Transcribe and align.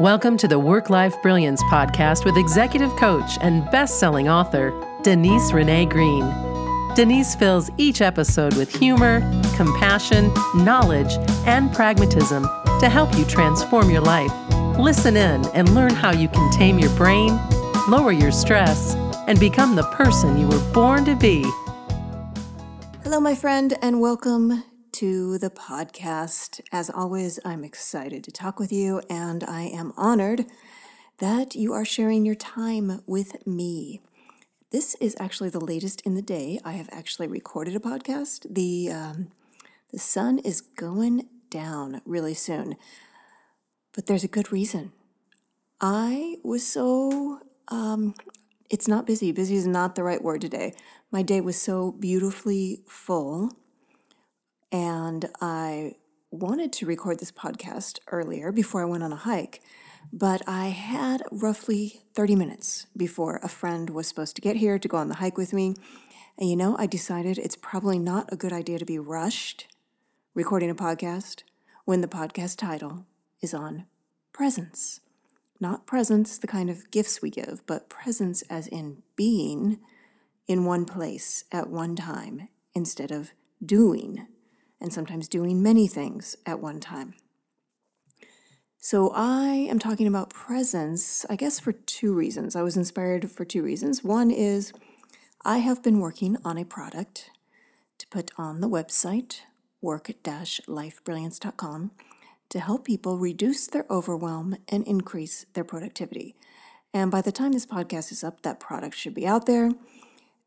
Welcome 0.00 0.36
to 0.36 0.46
the 0.46 0.60
Work 0.60 0.90
Life 0.90 1.20
Brilliance 1.22 1.60
podcast 1.64 2.24
with 2.24 2.36
executive 2.36 2.94
coach 2.94 3.36
and 3.40 3.68
best 3.72 3.98
selling 3.98 4.28
author, 4.28 4.72
Denise 5.02 5.52
Renee 5.52 5.86
Green. 5.86 6.22
Denise 6.94 7.34
fills 7.34 7.68
each 7.78 8.00
episode 8.00 8.54
with 8.54 8.72
humor, 8.72 9.18
compassion, 9.56 10.32
knowledge, 10.54 11.14
and 11.48 11.72
pragmatism 11.72 12.44
to 12.78 12.88
help 12.88 13.12
you 13.18 13.24
transform 13.24 13.90
your 13.90 14.00
life. 14.00 14.30
Listen 14.78 15.16
in 15.16 15.44
and 15.46 15.74
learn 15.74 15.90
how 15.90 16.12
you 16.12 16.28
can 16.28 16.48
tame 16.52 16.78
your 16.78 16.94
brain, 16.94 17.36
lower 17.88 18.12
your 18.12 18.30
stress, 18.30 18.94
and 19.26 19.40
become 19.40 19.74
the 19.74 19.82
person 19.94 20.38
you 20.38 20.46
were 20.46 20.72
born 20.72 21.04
to 21.06 21.16
be. 21.16 21.42
Hello, 23.02 23.18
my 23.18 23.34
friend, 23.34 23.76
and 23.82 24.00
welcome 24.00 24.62
to 24.98 25.38
the 25.38 25.48
podcast. 25.48 26.60
As 26.72 26.90
always, 26.90 27.38
I'm 27.44 27.62
excited 27.62 28.24
to 28.24 28.32
talk 28.32 28.58
with 28.58 28.72
you, 28.72 29.00
and 29.08 29.44
I 29.44 29.62
am 29.62 29.92
honored 29.96 30.46
that 31.18 31.54
you 31.54 31.72
are 31.72 31.84
sharing 31.84 32.26
your 32.26 32.34
time 32.34 33.00
with 33.06 33.46
me. 33.46 34.00
This 34.72 34.96
is 34.96 35.14
actually 35.20 35.50
the 35.50 35.64
latest 35.64 36.00
in 36.00 36.14
the 36.14 36.22
day. 36.22 36.58
I 36.64 36.72
have 36.72 36.88
actually 36.90 37.28
recorded 37.28 37.76
a 37.76 37.78
podcast. 37.78 38.52
The 38.52 38.90
um, 38.90 39.30
the 39.92 40.00
sun 40.00 40.40
is 40.40 40.60
going 40.60 41.28
down 41.48 42.02
really 42.04 42.34
soon, 42.34 42.74
but 43.92 44.06
there's 44.06 44.24
a 44.24 44.34
good 44.36 44.50
reason. 44.50 44.90
I 45.80 46.38
was 46.42 46.66
so 46.66 47.38
um, 47.68 48.16
it's 48.68 48.88
not 48.88 49.06
busy. 49.06 49.30
Busy 49.30 49.54
is 49.54 49.66
not 49.68 49.94
the 49.94 50.02
right 50.02 50.24
word 50.24 50.40
today. 50.40 50.74
My 51.12 51.22
day 51.22 51.40
was 51.40 51.56
so 51.56 51.92
beautifully 51.92 52.82
full 52.88 53.52
and 54.70 55.28
I 55.40 55.96
wanted 56.30 56.72
to 56.74 56.86
record 56.86 57.20
this 57.20 57.32
podcast 57.32 58.00
earlier 58.08 58.52
before 58.52 58.82
I 58.82 58.86
went 58.86 59.02
on 59.02 59.12
a 59.12 59.16
hike, 59.16 59.62
but 60.12 60.42
I 60.46 60.68
had 60.68 61.22
roughly 61.30 62.02
30 62.14 62.36
minutes 62.36 62.86
before 62.96 63.40
a 63.42 63.48
friend 63.48 63.90
was 63.90 64.06
supposed 64.06 64.36
to 64.36 64.42
get 64.42 64.56
here 64.56 64.78
to 64.78 64.88
go 64.88 64.98
on 64.98 65.08
the 65.08 65.16
hike 65.16 65.38
with 65.38 65.52
me. 65.52 65.74
And 66.38 66.48
you 66.48 66.56
know, 66.56 66.76
I 66.78 66.86
decided 66.86 67.38
it's 67.38 67.56
probably 67.56 67.98
not 67.98 68.32
a 68.32 68.36
good 68.36 68.52
idea 68.52 68.78
to 68.78 68.84
be 68.84 68.98
rushed 68.98 69.66
recording 70.34 70.70
a 70.70 70.74
podcast 70.74 71.42
when 71.84 72.00
the 72.00 72.08
podcast 72.08 72.58
title 72.58 73.06
is 73.40 73.54
on 73.54 73.86
presence. 74.32 75.00
Not 75.60 75.86
presence, 75.86 76.38
the 76.38 76.46
kind 76.46 76.70
of 76.70 76.90
gifts 76.90 77.20
we 77.20 77.30
give, 77.30 77.62
but 77.66 77.88
presence 77.88 78.42
as 78.42 78.68
in 78.68 79.02
being 79.16 79.80
in 80.46 80.64
one 80.64 80.84
place 80.84 81.44
at 81.50 81.70
one 81.70 81.96
time 81.96 82.48
instead 82.74 83.10
of 83.10 83.32
doing 83.64 84.28
and 84.80 84.92
sometimes 84.92 85.28
doing 85.28 85.62
many 85.62 85.86
things 85.86 86.36
at 86.46 86.60
one 86.60 86.80
time. 86.80 87.14
So, 88.80 89.10
I 89.12 89.66
am 89.68 89.80
talking 89.80 90.06
about 90.06 90.30
presence, 90.30 91.26
I 91.28 91.34
guess, 91.34 91.58
for 91.58 91.72
two 91.72 92.14
reasons. 92.14 92.54
I 92.54 92.62
was 92.62 92.76
inspired 92.76 93.28
for 93.30 93.44
two 93.44 93.62
reasons. 93.62 94.04
One 94.04 94.30
is 94.30 94.72
I 95.44 95.58
have 95.58 95.82
been 95.82 95.98
working 95.98 96.36
on 96.44 96.56
a 96.56 96.64
product 96.64 97.30
to 97.98 98.06
put 98.06 98.30
on 98.38 98.60
the 98.60 98.68
website, 98.68 99.40
work 99.80 100.10
lifebrilliance.com, 100.24 101.90
to 102.50 102.60
help 102.60 102.84
people 102.84 103.18
reduce 103.18 103.66
their 103.66 103.84
overwhelm 103.90 104.56
and 104.68 104.86
increase 104.86 105.44
their 105.54 105.64
productivity. 105.64 106.36
And 106.94 107.10
by 107.10 107.20
the 107.20 107.32
time 107.32 107.52
this 107.52 107.66
podcast 107.66 108.12
is 108.12 108.24
up, 108.24 108.42
that 108.42 108.60
product 108.60 108.96
should 108.96 109.14
be 109.14 109.26
out 109.26 109.46
there. 109.46 109.70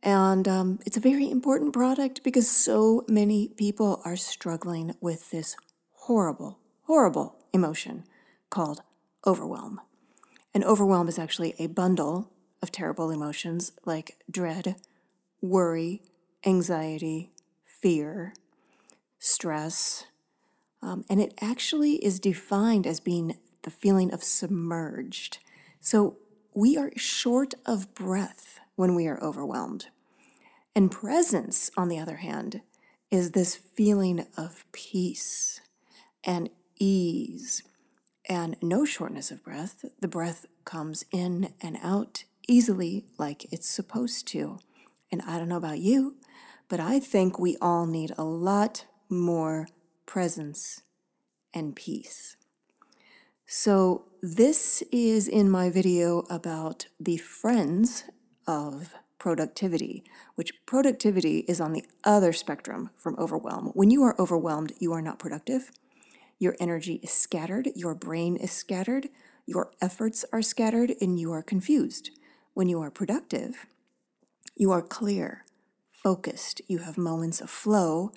And 0.04 0.48
um, 0.48 0.80
it's 0.86 0.98
a 0.98 1.02
very 1.02 1.30
important 1.30 1.74
product 1.74 2.24
because 2.24 2.50
so 2.50 3.06
many 3.08 3.50
people 3.50 4.02
are 4.04 4.16
struggling 4.16 4.96
with 5.00 5.30
this 5.30 5.56
horrible, 5.92 6.60
horrible 6.84 7.36
emotion 7.54 8.06
called 8.50 8.82
overwhelm. 9.26 9.80
And 10.54 10.64
overwhelm 10.64 11.08
is 11.08 11.20
actually 11.20 11.54
a 11.60 11.68
bundle 11.68 12.32
of 12.62 12.72
terrible 12.72 13.12
emotions 13.12 13.74
like 13.86 14.18
dread, 14.30 14.76
worry, 15.42 16.02
anxiety, 16.46 17.32
fear, 17.66 18.34
stress. 19.20 20.06
Um, 20.82 21.06
and 21.10 21.22
it 21.22 21.34
actually 21.42 22.04
is 22.04 22.20
defined 22.20 22.88
as 22.88 23.00
being 23.00 23.38
the 23.62 23.70
feeling 23.70 24.12
of 24.12 24.24
submerged. 24.24 25.38
So 25.80 26.18
we 26.54 26.76
are 26.76 26.92
short 26.96 27.54
of 27.66 27.94
breath 27.94 28.61
when 28.76 28.96
we 28.96 29.08
are 29.08 29.22
overwhelmed. 29.24 29.88
And 30.76 30.92
presence, 30.92 31.70
on 31.76 31.90
the 31.90 32.00
other 32.00 32.18
hand, 32.18 32.62
is 33.10 33.32
this 33.32 33.56
feeling 33.56 34.26
of 34.38 34.66
peace 34.72 35.60
and 36.24 36.50
ease 36.80 37.64
and 38.30 38.56
no 38.62 38.86
shortness 38.86 39.32
of 39.32 39.44
breath. 39.44 39.84
The 40.00 40.08
breath 40.08 40.46
comes 40.64 41.04
in 41.12 41.54
and 41.62 41.78
out 41.84 42.24
easily 42.48 43.06
like 43.18 43.52
it's 43.52 43.70
supposed 43.70 44.28
to. 44.30 44.60
And 45.12 45.22
I 45.24 45.38
don't 45.38 45.50
know 45.50 45.58
about 45.58 45.80
you, 45.80 46.16
but 46.70 46.80
I 46.80 47.00
think 47.00 47.38
we 47.38 47.58
all 47.62 47.86
need 47.86 48.14
a 48.18 48.24
lot 48.24 48.86
more 49.10 49.68
presence 50.06 50.82
and 51.54 51.76
peace. 51.76 52.38
So, 53.46 54.06
this 54.22 54.84
is 54.92 55.28
in 55.28 55.50
my 55.50 55.70
video 55.70 56.20
about 56.30 56.86
the 57.00 57.18
friends 57.18 58.06
of 58.48 58.94
productivity, 59.18 60.04
which 60.36 60.66
productivity 60.66 61.40
is 61.48 61.62
on 61.62 61.74
the 61.74 61.86
other 62.04 62.34
spectrum 62.34 62.90
from 62.96 63.16
overwhelm. 63.20 63.68
When 63.76 63.92
you 63.92 64.02
are 64.04 64.20
overwhelmed, 64.20 64.74
you 64.80 64.94
are 64.94 65.02
not 65.02 65.20
productive. 65.20 65.72
Your 66.40 66.56
energy 66.60 67.00
is 67.04 67.12
scattered, 67.12 67.70
your 67.76 67.94
brain 67.94 68.36
is 68.36 68.52
scattered, 68.52 69.10
your 69.46 69.72
efforts 69.80 70.26
are 70.34 70.42
scattered, 70.42 70.94
and 71.00 71.20
you 71.20 71.32
are 71.32 71.44
confused. 71.44 72.10
When 72.56 72.68
you 72.68 72.82
are 72.82 72.90
productive, 72.90 73.68
you 74.56 74.72
are 74.72 74.82
clear, 74.82 75.46
focused, 75.92 76.62
you 76.68 76.80
have 76.80 76.98
moments 76.98 77.42
of 77.42 77.50
flow, 77.52 78.12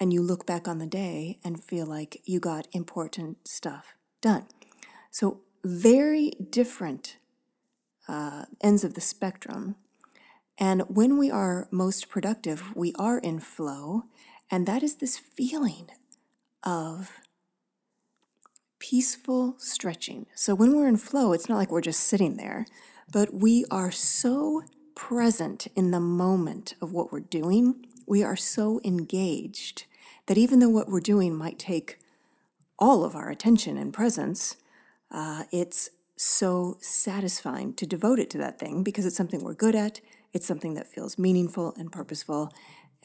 and 0.00 0.12
you 0.12 0.20
look 0.20 0.46
back 0.46 0.66
on 0.66 0.78
the 0.78 0.86
day 0.86 1.38
and 1.44 1.62
feel 1.62 1.86
like 1.86 2.22
you 2.24 2.40
got 2.40 2.66
important 2.72 3.46
stuff 3.46 3.94
done. 4.20 4.46
So, 5.12 5.42
very 5.62 6.30
different 6.50 7.18
uh, 8.10 8.44
ends 8.60 8.82
of 8.82 8.94
the 8.94 9.00
spectrum. 9.00 9.76
And 10.58 10.82
when 10.88 11.16
we 11.16 11.30
are 11.30 11.68
most 11.70 12.08
productive, 12.08 12.74
we 12.74 12.92
are 12.98 13.18
in 13.18 13.38
flow, 13.38 14.02
and 14.50 14.66
that 14.66 14.82
is 14.82 14.96
this 14.96 15.16
feeling 15.16 15.86
of 16.64 17.20
peaceful 18.80 19.54
stretching. 19.58 20.26
So 20.34 20.54
when 20.56 20.76
we're 20.76 20.88
in 20.88 20.96
flow, 20.96 21.32
it's 21.32 21.48
not 21.48 21.56
like 21.56 21.70
we're 21.70 21.80
just 21.80 22.00
sitting 22.00 22.36
there, 22.36 22.66
but 23.12 23.32
we 23.32 23.64
are 23.70 23.92
so 23.92 24.64
present 24.96 25.68
in 25.76 25.92
the 25.92 26.00
moment 26.00 26.74
of 26.82 26.92
what 26.92 27.12
we're 27.12 27.20
doing. 27.20 27.86
We 28.06 28.24
are 28.24 28.36
so 28.36 28.80
engaged 28.84 29.84
that 30.26 30.36
even 30.36 30.58
though 30.58 30.68
what 30.68 30.88
we're 30.88 31.00
doing 31.00 31.36
might 31.36 31.58
take 31.58 31.98
all 32.76 33.04
of 33.04 33.14
our 33.14 33.30
attention 33.30 33.78
and 33.78 33.92
presence, 33.92 34.56
uh, 35.12 35.44
it's 35.52 35.90
so 36.22 36.76
satisfying 36.82 37.72
to 37.72 37.86
devote 37.86 38.18
it 38.18 38.28
to 38.28 38.36
that 38.36 38.58
thing 38.58 38.82
because 38.82 39.06
it's 39.06 39.16
something 39.16 39.42
we're 39.42 39.54
good 39.54 39.74
at. 39.74 40.02
It's 40.34 40.46
something 40.46 40.74
that 40.74 40.86
feels 40.86 41.18
meaningful 41.18 41.72
and 41.78 41.90
purposeful. 41.90 42.52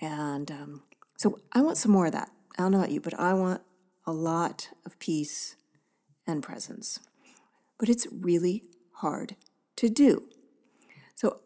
And 0.01 0.51
um, 0.51 0.83
so 1.15 1.39
I 1.53 1.61
want 1.61 1.77
some 1.77 1.93
more 1.93 2.07
of 2.07 2.11
that. 2.11 2.29
I 2.57 2.63
don't 2.63 2.73
know 2.73 2.79
about 2.79 2.91
you, 2.91 2.99
but 2.99 3.17
I 3.17 3.33
want 3.33 3.61
a 4.05 4.11
lot 4.11 4.67
of 4.85 4.99
peace 4.99 5.55
and 6.27 6.43
presence. 6.43 6.99
But 7.79 7.87
it's 7.87 8.05
really 8.11 8.63
hard 8.95 9.37
to 9.77 9.87
do. 9.87 10.27
So 11.15 11.39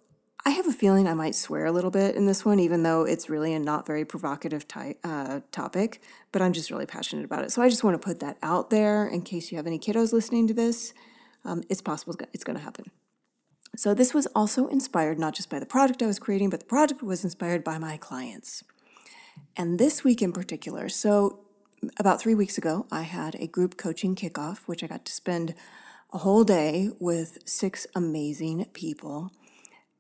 I 0.47 0.50
have 0.51 0.68
a 0.68 0.72
feeling 0.74 1.07
I 1.07 1.13
might 1.13 1.36
swear 1.36 1.68
a 1.68 1.72
little 1.72 1.91
bit 1.91 2.16
in 2.16 2.25
this 2.25 2.44
one, 2.44 2.59
even 2.59 2.81
though 2.81 3.03
it's 3.03 3.30
really 3.30 3.53
a 3.53 3.59
not 3.59 3.86
very 3.86 4.06
provocative 4.06 4.68
ty- 4.68 4.96
uh, 5.03 5.41
topic, 5.51 6.01
but 6.31 6.41
I'm 6.41 6.53
just 6.53 6.72
really 6.72 6.88
passionate 6.88 7.25
about 7.25 7.44
it. 7.44 7.51
So 7.51 7.62
I 7.62 7.69
just 7.69 7.84
want 7.84 7.94
to 7.94 8.03
put 8.03 8.22
that 8.22 8.40
out 8.41 8.72
there 8.72 9.06
in 9.07 9.22
case 9.22 9.51
you 9.51 9.57
have 9.57 9.68
any 9.68 9.78
kiddos 9.78 10.12
listening 10.12 10.48
to 10.48 10.54
this 10.56 10.95
um, 11.45 11.63
it's 11.69 11.81
possible 11.81 12.15
it's 12.33 12.44
going 12.44 12.57
to 12.57 12.63
happen. 12.63 12.91
So, 13.75 13.94
this 13.94 14.13
was 14.13 14.27
also 14.36 14.68
inspired 14.68 15.19
not 15.19 15.36
just 15.36 15.50
by 15.50 15.59
the 15.59 15.65
product 15.65 16.01
I 16.01 16.07
was 16.07 16.19
creating, 16.19 16.50
but 16.50 16.62
the 16.62 16.65
product 16.65 17.03
was 17.03 17.24
inspired 17.24 17.63
by 17.63 17.77
my 17.77 17.97
clients. 17.97 18.63
And 19.56 19.80
this 19.80 20.03
week 20.03 20.21
in 20.21 20.33
particular, 20.33 20.89
so 20.89 21.39
about 21.97 22.19
three 22.19 22.36
weeks 22.36 22.57
ago, 22.57 22.88
I 22.91 23.03
had 23.03 23.36
a 23.36 23.47
group 23.47 23.77
coaching 23.77 24.15
kickoff, 24.15 24.68
which 24.68 24.83
I 24.83 24.88
got 24.88 25.06
to 25.06 25.12
spend 25.12 25.53
a 26.12 26.18
whole 26.18 26.44
day 26.44 26.89
with 27.00 27.38
six 27.45 27.85
amazing 27.95 28.65
people. 28.74 29.31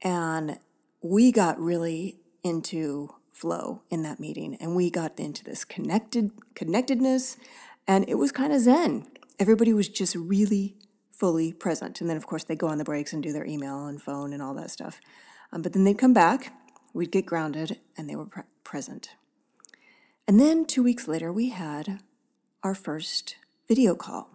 And 0.01 0.59
we 1.01 1.31
got 1.31 1.59
really 1.59 2.19
into 2.43 3.15
flow 3.31 3.83
in 3.89 4.01
that 4.03 4.19
meeting 4.19 4.55
and 4.59 4.75
we 4.75 4.89
got 4.89 5.17
into 5.17 5.43
this 5.43 5.63
connected 5.63 6.31
connectedness 6.55 7.37
and 7.87 8.07
it 8.09 8.15
was 8.15 8.33
kind 8.33 8.51
of 8.51 8.59
zen 8.59 9.05
everybody 9.39 9.71
was 9.71 9.87
just 9.87 10.13
really 10.15 10.75
fully 11.19 11.51
present. 11.51 11.99
And 11.99 12.09
then, 12.09 12.15
of 12.15 12.25
course, 12.25 12.45
they 12.45 12.55
go 12.55 12.67
on 12.67 12.77
the 12.77 12.85
breaks 12.85 13.11
and 13.11 13.21
do 13.21 13.33
their 13.33 13.45
email 13.45 13.85
and 13.85 14.01
phone 14.01 14.31
and 14.31 14.41
all 14.41 14.53
that 14.53 14.71
stuff. 14.71 15.01
Um, 15.51 15.61
but 15.61 15.73
then 15.73 15.83
they'd 15.83 15.97
come 15.97 16.13
back, 16.13 16.53
we'd 16.93 17.11
get 17.11 17.25
grounded, 17.25 17.79
and 17.97 18.09
they 18.09 18.15
were 18.15 18.25
pre- 18.25 18.43
present. 18.63 19.09
And 20.27 20.39
then 20.39 20.65
two 20.65 20.81
weeks 20.81 21.07
later, 21.07 21.33
we 21.33 21.49
had 21.49 21.99
our 22.63 22.73
first 22.73 23.35
video 23.67 23.95
call. 23.95 24.29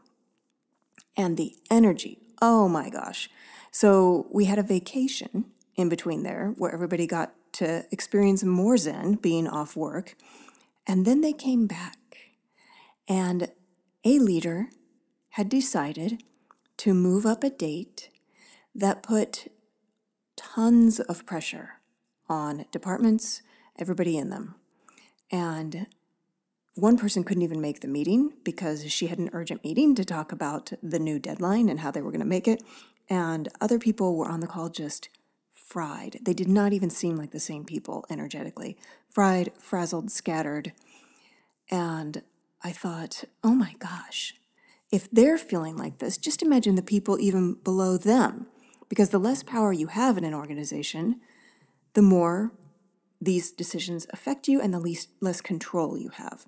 And 1.16 1.36
the 1.36 1.56
energy, 1.70 2.19
oh 2.42 2.69
my 2.69 2.90
gosh. 2.90 3.31
So 3.70 4.26
we 4.31 4.44
had 4.44 4.58
a 4.58 4.62
vacation 4.62 5.46
in 5.76 5.88
between 5.88 6.22
there 6.22 6.52
where 6.58 6.72
everybody 6.72 7.06
got 7.06 7.32
to 7.54 7.86
experience 7.92 8.42
more 8.44 8.76
Zen 8.76 9.14
being 9.14 9.48
off 9.48 9.76
work. 9.76 10.16
And 10.86 11.06
then 11.06 11.20
they 11.20 11.32
came 11.32 11.66
back. 11.66 11.96
And 13.08 13.52
a 14.04 14.19
leader 14.19 14.69
had 15.31 15.48
decided 15.48 16.22
to 16.78 16.94
move 16.94 17.24
up 17.24 17.44
a 17.44 17.50
date 17.50 18.10
that 18.74 19.02
put 19.02 19.50
tons 20.36 21.00
of 21.00 21.26
pressure 21.26 21.74
on 22.28 22.66
departments, 22.72 23.42
everybody 23.78 24.16
in 24.16 24.30
them. 24.30 24.54
And 25.30 25.86
one 26.74 26.98
person 26.98 27.22
couldn't 27.22 27.42
even 27.42 27.60
make 27.60 27.80
the 27.80 27.88
meeting 27.88 28.32
because 28.42 28.90
she 28.92 29.06
had 29.06 29.18
an 29.18 29.30
urgent 29.32 29.62
meeting 29.62 29.94
to 29.94 30.04
talk 30.04 30.32
about 30.32 30.72
the 30.82 30.98
new 30.98 31.18
deadline 31.18 31.68
and 31.68 31.80
how 31.80 31.90
they 31.90 32.02
were 32.02 32.10
going 32.10 32.20
to 32.20 32.26
make 32.26 32.48
it. 32.48 32.62
And 33.08 33.48
other 33.60 33.78
people 33.78 34.16
were 34.16 34.28
on 34.28 34.40
the 34.40 34.46
call 34.46 34.70
just 34.70 35.08
fried. 35.52 36.18
They 36.22 36.34
did 36.34 36.48
not 36.48 36.72
even 36.72 36.90
seem 36.90 37.16
like 37.16 37.30
the 37.30 37.40
same 37.40 37.64
people 37.64 38.04
energetically. 38.10 38.76
Fried, 39.08 39.52
frazzled, 39.58 40.10
scattered. 40.10 40.72
And 41.70 42.22
I 42.62 42.72
thought, 42.72 43.24
oh 43.42 43.54
my 43.54 43.74
gosh, 43.78 44.34
if 44.94 45.11
they're 45.11 45.38
feeling 45.38 45.76
like 45.76 45.99
this, 45.99 46.17
just 46.17 46.41
imagine 46.41 46.76
the 46.76 46.82
people 46.82 47.19
even 47.19 47.55
below 47.55 47.96
them. 47.96 48.46
Because 48.88 49.11
the 49.11 49.19
less 49.19 49.43
power 49.43 49.73
you 49.73 49.88
have 49.88 50.17
in 50.17 50.23
an 50.23 50.35
organization, 50.35 51.20
the 51.94 52.02
more 52.02 52.52
these 53.20 53.50
decisions 53.50 54.06
affect 54.11 54.46
you 54.46 54.61
and 54.61 54.73
the 54.73 54.79
least 54.79 55.08
less 55.20 55.41
control 55.41 55.99
you 55.99 56.11
have. 56.11 56.46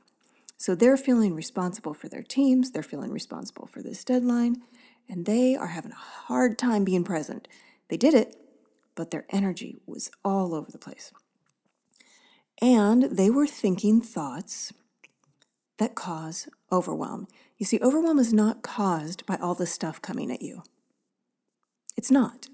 So 0.57 0.77
they're 0.77 0.97
feeling 0.97 1.35
responsible 1.35 1.93
for 1.93 2.09
their 2.09 2.23
teams, 2.23 2.71
they're 2.71 2.85
feeling 2.85 3.11
responsible 3.11 3.67
for 3.67 3.83
this 3.83 4.05
deadline, 4.05 4.63
and 5.09 5.27
they 5.27 5.57
are 5.57 5.69
having 5.69 5.91
a 5.91 5.97
hard 6.29 6.57
time 6.57 6.85
being 6.85 7.03
present. 7.03 7.49
They 7.89 7.97
did 7.97 8.15
it, 8.15 8.37
but 8.95 9.11
their 9.11 9.27
energy 9.31 9.81
was 9.87 10.09
all 10.25 10.55
over 10.55 10.71
the 10.71 10.79
place. 10.79 11.11
And 12.63 13.05
they 13.05 13.29
were 13.29 13.49
thinking 13.49 14.01
thoughts 14.01 14.73
that 15.79 15.95
cause 15.95 16.49
overwhelm. 16.73 17.29
You 17.59 17.67
see, 17.67 17.79
overwhelm 17.83 18.19
is 18.19 18.33
not 18.33 18.63
caused 18.63 19.25
by 19.27 19.37
all 19.37 19.55
the 19.55 19.67
stuff 19.67 20.01
coming 20.03 20.31
at 20.31 20.43
you. 20.43 20.63
It's 21.97 22.11
not. 22.11 22.47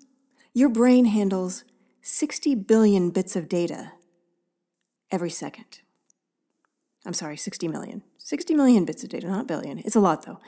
Your 0.55 0.69
brain 0.69 1.07
handles 1.07 1.65
60 2.03 2.55
billion 2.55 3.11
bits 3.11 3.37
of 3.37 3.49
data 3.49 3.93
every 5.11 5.31
second. 5.31 5.81
I'm 7.05 7.15
sorry, 7.15 7.37
60 7.37 7.69
million. 7.69 8.03
60 8.19 8.55
million 8.55 8.85
bits 8.85 9.03
of 9.03 9.11
data, 9.11 9.27
not 9.27 9.49
billion. 9.49 9.79
It's 9.79 9.97
a 9.97 10.01
lot 10.01 10.25
though. 10.25 10.39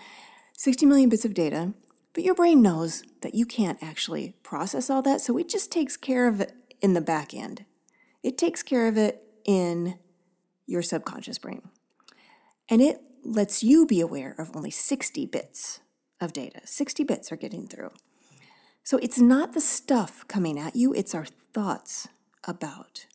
60 0.57 0.87
million 0.87 1.09
bits 1.09 1.25
of 1.25 1.35
data, 1.35 1.73
but 2.13 2.23
your 2.23 2.35
brain 2.35 2.63
knows 2.63 3.03
that 3.23 3.35
you 3.35 3.45
can't 3.45 3.83
actually 3.83 4.37
process 4.45 4.89
all 4.89 5.03
that, 5.03 5.21
so 5.21 5.37
it 5.37 5.49
just 5.49 5.73
takes 5.73 5.97
care 5.97 6.29
of 6.29 6.41
it 6.41 6.53
in 6.81 6.95
the 6.95 7.01
back 7.01 7.35
end. 7.35 7.65
It 8.23 8.39
takes 8.39 8.63
care 8.63 8.87
of 8.87 8.97
it 8.97 9.23
in 9.45 9.99
your 10.67 10.81
subconscious 10.81 11.39
brain. 11.39 11.63
And 12.69 12.81
it 12.81 13.01
lets 13.23 13.63
you 13.63 13.87
be 13.87 14.01
aware 14.01 14.35
of 14.39 14.55
only 14.55 14.71
60 14.71 15.27
bits 15.27 15.81
of 16.21 16.33
data. 16.33 16.61
60 16.65 17.05
bits 17.05 17.33
are 17.33 17.37
getting 17.37 17.67
through. 17.67 17.91
So 18.83 18.99
it's 18.99 19.19
not 19.19 19.53
the 19.53 19.61
stuff 19.61 20.27
coming 20.29 20.59
at 20.59 20.77
you, 20.77 20.93
it's 20.93 21.15
our 21.15 21.25
thoughts 21.25 22.07
about 22.47 23.07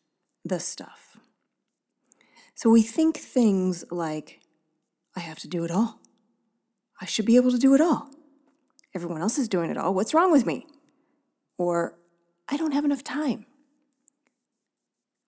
the 0.44 0.60
stuff. 0.60 1.20
So 2.56 2.70
we 2.70 2.82
think 2.82 3.18
things 3.18 3.86
like, 3.92 4.42
I 5.16 5.22
have 5.22 5.40
to 5.40 5.48
do 5.48 5.64
it 5.64 5.72
all. 5.72 6.00
I 7.00 7.06
should 7.06 7.26
be 7.26 7.36
able 7.36 7.52
to 7.52 7.58
do 7.58 7.74
it 7.74 7.82
all. 7.82 8.10
Everyone 8.96 9.22
else 9.22 9.38
is 9.38 9.48
doing 9.48 9.70
it 9.70 9.78
all. 9.78 9.94
What's 9.94 10.14
wrong 10.14 10.32
with 10.32 10.46
me? 10.46 10.66
Or, 11.58 11.98
I 12.48 12.58
don't 12.58 12.74
have 12.74 12.86
enough 12.86 13.04
time. 13.04 13.46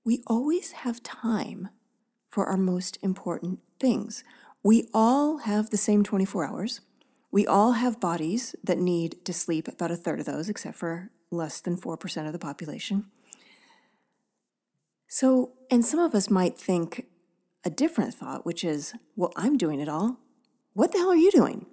We 0.04 0.24
always 0.26 0.72
have 0.72 1.04
time 1.04 1.70
for 2.32 2.48
our 2.48 2.58
most 2.58 2.98
important 3.04 3.60
things. 3.80 4.24
We 4.64 4.88
all 4.94 5.40
have 5.40 5.70
the 5.70 5.78
same 5.78 6.04
24 6.04 6.46
hours. 6.46 6.82
We 7.32 7.46
all 7.46 7.74
have 7.74 8.00
bodies 8.00 8.56
that 8.64 8.78
need 8.78 9.24
to 9.26 9.34
sleep 9.34 9.68
about 9.68 9.92
a 9.92 9.96
third 9.96 10.20
of 10.20 10.26
those, 10.26 10.50
except 10.50 10.78
for 10.78 11.12
less 11.30 11.62
than 11.62 11.78
4% 11.78 12.26
of 12.26 12.34
the 12.34 12.40
population. 12.40 13.06
So, 15.08 15.52
and 15.70 15.86
some 15.86 16.00
of 16.00 16.16
us 16.16 16.30
might 16.30 16.58
think, 16.58 17.08
a 17.64 17.70
different 17.70 18.14
thought, 18.14 18.46
which 18.46 18.64
is, 18.64 18.94
well, 19.16 19.32
I'm 19.36 19.58
doing 19.58 19.80
it 19.80 19.90
all. 19.90 20.18
What 20.74 20.92
the 20.92 20.98
hell 20.98 21.12
are 21.12 21.16
you 21.16 21.32
doing? 21.32 21.68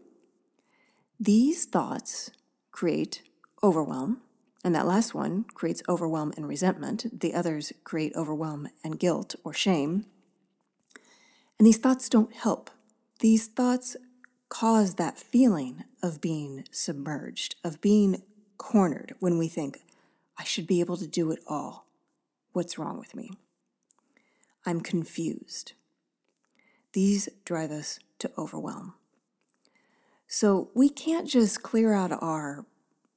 These 1.18 1.64
thoughts 1.64 2.30
create 2.72 3.22
overwhelm, 3.62 4.20
and 4.62 4.74
that 4.74 4.86
last 4.86 5.14
one 5.14 5.44
creates 5.54 5.82
overwhelm 5.88 6.32
and 6.36 6.46
resentment. 6.46 7.20
The 7.20 7.32
others 7.32 7.72
create 7.84 8.12
overwhelm 8.14 8.68
and 8.84 8.98
guilt 8.98 9.34
or 9.44 9.52
shame. 9.54 10.06
And 11.58 11.66
these 11.66 11.78
thoughts 11.78 12.08
don't 12.08 12.32
help. 12.32 12.70
These 13.20 13.48
thoughts 13.48 13.96
cause 14.48 14.94
that 14.94 15.18
feeling 15.18 15.84
of 16.02 16.20
being 16.20 16.64
submerged, 16.70 17.56
of 17.64 17.80
being 17.80 18.22
cornered 18.56 19.14
when 19.18 19.38
we 19.38 19.48
think, 19.48 19.82
I 20.38 20.44
should 20.44 20.66
be 20.66 20.80
able 20.80 20.96
to 20.96 21.06
do 21.06 21.30
it 21.32 21.40
all. 21.46 21.86
What's 22.52 22.78
wrong 22.78 22.98
with 22.98 23.14
me? 23.14 23.30
I'm 24.64 24.80
confused. 24.80 25.72
These 26.92 27.28
drive 27.44 27.70
us 27.70 27.98
to 28.20 28.30
overwhelm. 28.38 28.94
So 30.26 30.70
we 30.74 30.88
can't 30.88 31.26
just 31.26 31.62
clear 31.62 31.92
out 31.92 32.12
our 32.12 32.66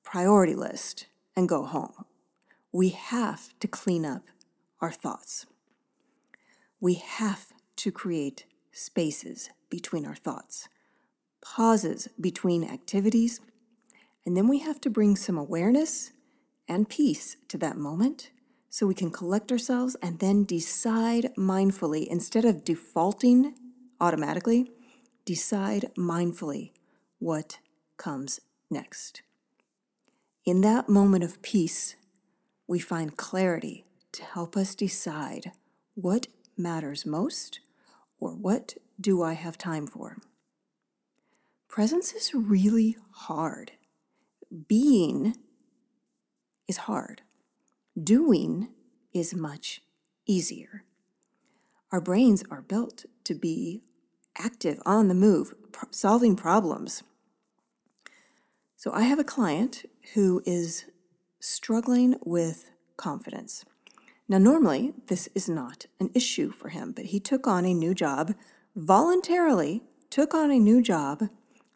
priority 0.04 0.56
list 0.56 1.08
and 1.36 1.48
go 1.48 1.66
home. 1.66 2.06
We 2.72 2.90
have 2.90 3.58
to 3.60 3.68
clean 3.68 4.06
up 4.06 4.24
our 4.80 4.92
thoughts. 4.92 5.46
We 6.80 6.96
have 6.96 7.48
to 7.82 7.92
create 7.92 8.46
spaces 8.72 9.50
between 9.72 10.06
our 10.06 10.14
thoughts, 10.14 10.70
pauses 11.44 12.08
between 12.20 12.64
activities, 12.64 13.42
and 14.24 14.38
then 14.38 14.48
we 14.48 14.60
have 14.60 14.80
to 14.80 14.88
bring 14.88 15.16
some 15.16 15.36
awareness 15.36 16.12
and 16.68 16.88
peace 16.88 17.38
to 17.48 17.58
that 17.58 17.76
moment 17.76 18.30
so 18.70 18.86
we 18.86 18.94
can 18.94 19.10
collect 19.10 19.52
ourselves 19.52 19.96
and 20.00 20.20
then 20.20 20.44
decide 20.44 21.32
mindfully 21.36 22.06
instead 22.06 22.46
of 22.46 22.64
defaulting 22.64 23.56
automatically, 24.00 24.70
decide 25.26 25.90
mindfully 25.98 26.74
what 27.18 27.58
comes 27.98 28.40
next. 28.70 29.24
In 30.46 30.62
that 30.62 30.88
moment 30.88 31.24
of 31.24 31.42
peace, 31.42 31.96
we 32.68 32.78
find 32.78 33.18
clarity 33.18 33.86
to 34.12 34.24
help 34.24 34.56
us 34.56 34.76
decide 34.76 35.54
what 35.96 36.28
matters 36.56 37.08
most 37.08 37.60
or 38.22 38.32
what 38.32 38.76
do 39.00 39.22
I 39.22 39.34
have 39.34 39.58
time 39.58 39.88
for. 39.88 40.18
Presence 41.68 42.14
is 42.14 42.34
really 42.34 42.96
hard. 43.12 43.74
Being 44.68 45.36
is 46.68 46.78
hard. 46.78 47.24
Doing 48.02 48.70
is 49.14 49.34
much 49.34 49.82
easier. 50.26 50.84
Our 51.92 52.00
brains 52.00 52.44
are 52.50 52.62
built 52.62 53.06
to 53.26 53.34
be 53.34 53.82
active, 54.38 54.80
on 54.86 55.10
the 55.10 55.14
move, 55.14 55.54
solving 55.90 56.36
problems. 56.36 57.04
So 58.78 58.92
I 58.94 59.02
have 59.04 59.20
a 59.20 59.26
client 59.26 59.86
who 60.14 60.42
is 60.46 60.86
struggling 61.40 62.16
with 62.24 62.72
confidence. 62.98 63.66
Now, 64.32 64.38
normally, 64.38 64.94
this 65.08 65.28
is 65.36 65.50
not 65.50 65.88
an 66.00 66.10
issue 66.14 66.52
for 66.52 66.70
him, 66.70 66.94
but 66.94 67.08
he 67.08 67.20
took 67.20 67.48
on 67.48 67.66
a 67.66 67.74
new 67.74 67.94
job, 67.94 68.34
voluntarily 68.78 69.84
took 70.10 70.34
on 70.34 70.50
a 70.50 70.58
new 70.58 70.82
job, 70.82 71.28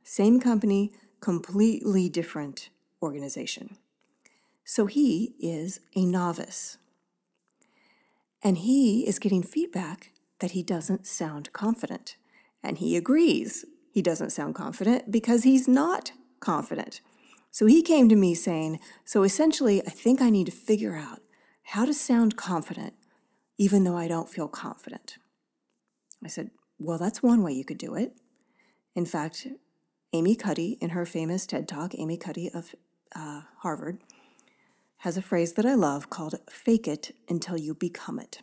same 0.03 0.39
company, 0.39 0.93
completely 1.19 2.07
different 2.07 2.69
organization. 3.03 3.75
So 4.63 4.85
he 4.85 5.35
is 5.37 5.81
a 5.97 6.05
novice. 6.05 6.77
And 8.41 8.59
he 8.59 9.05
is 9.05 9.19
getting 9.19 9.43
feedback 9.43 10.13
that 10.39 10.51
he 10.51 10.63
doesn't 10.63 11.05
sound 11.05 11.51
confident. 11.51 12.15
And 12.63 12.77
he 12.77 12.95
agrees 12.95 13.65
he 13.91 14.01
doesn't 14.01 14.29
sound 14.29 14.55
confident 14.55 15.11
because 15.11 15.43
he's 15.43 15.67
not 15.67 16.13
confident. 16.39 17.01
So 17.51 17.65
he 17.65 17.81
came 17.81 18.07
to 18.07 18.15
me 18.15 18.33
saying, 18.33 18.79
So 19.03 19.23
essentially, 19.23 19.81
I 19.85 19.89
think 19.89 20.21
I 20.21 20.29
need 20.29 20.45
to 20.45 20.53
figure 20.53 20.95
out 20.95 21.19
how 21.65 21.85
to 21.85 21.93
sound 21.93 22.35
confident 22.35 22.93
even 23.57 23.83
though 23.83 23.95
I 23.95 24.07
don't 24.07 24.29
feel 24.29 24.47
confident. 24.47 25.17
I 26.23 26.27
said, 26.27 26.51
Well, 26.77 26.97
that's 26.97 27.23
one 27.23 27.41
way 27.41 27.53
you 27.53 27.63
could 27.63 27.77
do 27.77 27.95
it. 27.95 28.13
In 28.95 29.05
fact, 29.05 29.47
Amy 30.13 30.35
Cuddy, 30.35 30.77
in 30.81 30.91
her 30.91 31.05
famous 31.05 31.45
TED 31.45 31.67
Talk, 31.67 31.93
Amy 31.97 32.17
Cuddy 32.17 32.49
of 32.53 32.75
uh, 33.15 33.41
Harvard, 33.59 33.99
has 34.97 35.17
a 35.17 35.21
phrase 35.21 35.53
that 35.53 35.65
I 35.65 35.75
love 35.75 36.09
called 36.09 36.35
fake 36.49 36.87
it 36.87 37.15
until 37.29 37.57
you 37.57 37.73
become 37.73 38.19
it. 38.19 38.41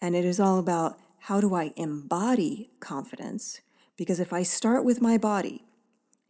And 0.00 0.14
it 0.14 0.24
is 0.24 0.40
all 0.40 0.58
about 0.58 0.98
how 1.24 1.40
do 1.40 1.54
I 1.54 1.72
embody 1.76 2.70
confidence? 2.80 3.60
Because 3.96 4.20
if 4.20 4.32
I 4.32 4.42
start 4.42 4.84
with 4.84 5.02
my 5.02 5.18
body 5.18 5.64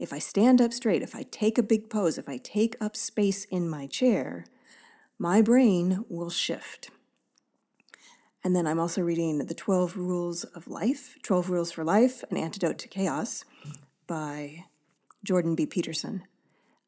if 0.01 0.15
I 0.15 0.19
stand 0.19 0.63
up 0.63 0.73
straight, 0.73 1.03
if 1.03 1.15
I 1.15 1.25
take 1.25 1.59
a 1.59 1.63
big 1.63 1.91
pose, 1.91 2.17
if 2.17 2.27
I 2.27 2.39
take 2.39 2.75
up 2.81 2.97
space 2.97 3.45
in 3.45 3.69
my 3.69 3.87
chair, 3.87 4.47
my 5.21 5.43
brain 5.43 6.03
will 6.09 6.31
shift. 6.31 6.91
And 8.43 8.57
then 8.57 8.67
I'm 8.67 8.81
also 8.81 9.03
reading 9.03 9.37
The 9.37 9.55
12 9.55 9.99
Rules 9.99 10.45
of 10.45 10.67
Life, 10.67 11.19
12 11.23 11.51
Rules 11.51 11.71
for 11.71 11.85
Life, 11.85 12.25
An 12.31 12.39
Antidote 12.39 12.79
to 12.79 12.89
Chaos 12.89 13.45
by 14.07 14.65
Jordan 15.23 15.55
B. 15.55 15.67
Peterson. 15.67 16.23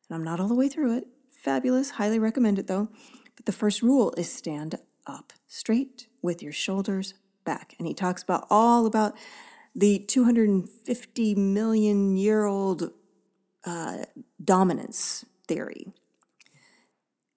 And 0.08 0.16
I'm 0.16 0.24
not 0.24 0.40
all 0.40 0.48
the 0.48 0.54
way 0.54 0.70
through 0.70 0.96
it. 0.96 1.08
Fabulous, 1.30 1.90
highly 1.90 2.18
recommend 2.18 2.58
it 2.58 2.68
though. 2.68 2.88
But 3.36 3.44
the 3.44 3.52
first 3.52 3.82
rule 3.82 4.14
is 4.16 4.32
stand 4.32 4.76
up 5.06 5.34
straight 5.46 6.06
with 6.22 6.42
your 6.42 6.52
shoulders 6.52 7.12
back. 7.44 7.74
And 7.78 7.86
he 7.86 7.92
talks 7.92 8.22
about 8.22 8.46
all 8.48 8.86
about 8.86 9.14
the 9.74 9.98
250 9.98 11.34
million 11.34 12.16
year 12.16 12.46
old 12.46 12.92
uh, 13.66 14.04
dominance 14.42 15.26
theory. 15.46 15.92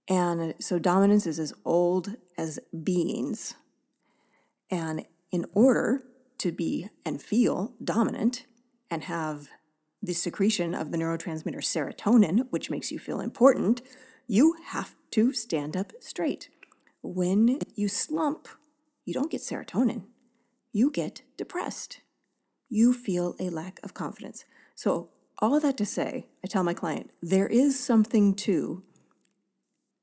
And 0.08 0.54
so 0.60 0.78
dominance 0.78 1.26
is 1.26 1.40
as 1.40 1.54
old 1.64 2.16
as 2.38 2.60
beings. 2.84 3.56
And 4.70 5.06
in 5.32 5.46
order 5.54 6.04
to 6.40 6.52
be 6.52 6.90
and 7.06 7.22
feel 7.22 7.74
dominant 7.84 8.46
and 8.92 9.06
have 9.06 9.50
the 10.02 10.14
secretion 10.14 10.76
of 10.76 10.92
the 10.92 10.98
neurotransmitter 10.98 11.58
serotonin, 11.58 12.48
which 12.52 12.70
makes 12.70 12.92
you 12.92 13.00
feel 13.00 13.20
important, 13.20 13.82
you 14.28 14.56
have 14.68 14.96
to 15.12 15.34
stand 15.34 15.76
up 15.76 15.94
straight. 16.00 16.50
When 17.02 17.60
you 17.76 17.88
slump, 17.88 18.48
you 19.06 19.14
don't 19.14 19.32
get 19.32 19.42
serotonin, 19.42 20.04
you 20.72 20.92
get 20.92 21.22
depressed. 21.38 22.02
You 22.68 22.94
feel 22.94 23.36
a 23.40 23.50
lack 23.50 23.80
of 23.84 23.94
confidence. 23.94 24.44
So, 24.74 25.10
all 25.40 25.60
that 25.60 25.78
to 25.78 25.86
say, 25.86 26.28
I 26.44 26.48
tell 26.48 26.64
my 26.64 26.74
client, 26.74 27.12
there 27.22 27.48
is 27.48 27.80
something 27.80 28.34
to 28.36 28.84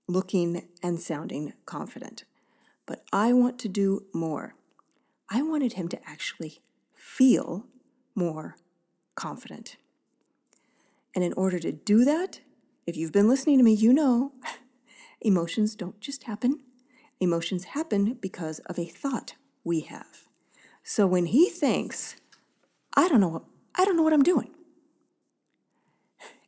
looking 0.08 0.68
and 0.82 1.00
sounding 1.00 1.54
confident. 1.66 2.24
But 2.86 3.04
I 3.12 3.32
want 3.32 3.58
to 3.60 3.68
do 3.68 4.06
more. 4.12 4.54
I 5.30 5.42
wanted 5.42 5.74
him 5.74 5.88
to 5.88 6.08
actually 6.08 6.60
feel 6.94 7.66
more 8.14 8.56
confident. 9.14 9.76
And 11.14 11.24
in 11.24 11.32
order 11.34 11.58
to 11.58 11.72
do 11.72 12.04
that, 12.04 12.40
if 12.86 12.96
you've 12.96 13.12
been 13.12 13.28
listening 13.28 13.58
to 13.58 13.64
me, 13.64 13.72
you 13.72 13.92
know 13.92 14.32
emotions 15.20 15.74
don't 15.74 16.00
just 16.00 16.24
happen. 16.24 16.60
Emotions 17.20 17.64
happen 17.64 18.14
because 18.20 18.58
of 18.60 18.78
a 18.78 18.86
thought 18.86 19.34
we 19.64 19.80
have. 19.80 20.26
So 20.82 21.06
when 21.06 21.26
he 21.26 21.48
thinks, 21.48 22.16
I 22.96 23.08
don't 23.08 23.20
know 23.20 23.28
what 23.28 23.44
I 23.74 23.84
don't 23.84 23.96
know 23.96 24.02
what 24.02 24.12
I'm 24.12 24.22
doing. 24.22 24.50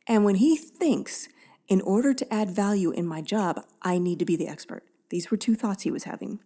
And 0.07 0.23
when 0.23 0.35
he 0.35 0.55
thinks, 0.55 1.27
in 1.67 1.81
order 1.81 2.13
to 2.13 2.33
add 2.33 2.51
value 2.51 2.91
in 2.91 3.05
my 3.05 3.21
job, 3.21 3.65
I 3.81 3.97
need 3.97 4.19
to 4.19 4.25
be 4.25 4.35
the 4.35 4.47
expert. 4.47 4.83
These 5.09 5.31
were 5.31 5.37
two 5.37 5.55
thoughts 5.55 5.83
he 5.83 5.91
was 5.91 6.03
having. 6.03 6.39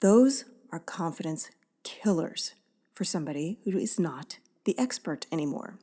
Those 0.00 0.44
are 0.70 0.78
confidence 0.78 1.50
killers 1.82 2.54
for 2.92 3.04
somebody 3.04 3.58
who 3.64 3.78
is 3.78 3.98
not 3.98 4.38
the 4.64 4.78
expert 4.78 5.26
anymore. 5.30 5.78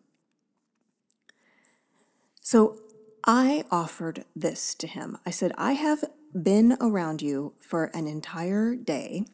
So 2.41 2.79
I 3.23 3.63
offered 3.71 4.25
this 4.35 4.75
to 4.75 4.87
him. 4.87 5.17
I 5.25 5.29
said, 5.29 5.53
I 5.57 5.73
have 5.73 6.03
been 6.33 6.77
around 6.81 7.21
you 7.21 7.53
for 7.61 7.85
an 7.93 8.07
entire 8.07 8.75
day, 8.75 9.25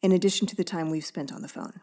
in 0.00 0.12
addition 0.12 0.46
to 0.46 0.56
the 0.56 0.64
time 0.64 0.90
we've 0.90 1.04
spent 1.04 1.32
on 1.32 1.42
the 1.42 1.48
phone. 1.48 1.80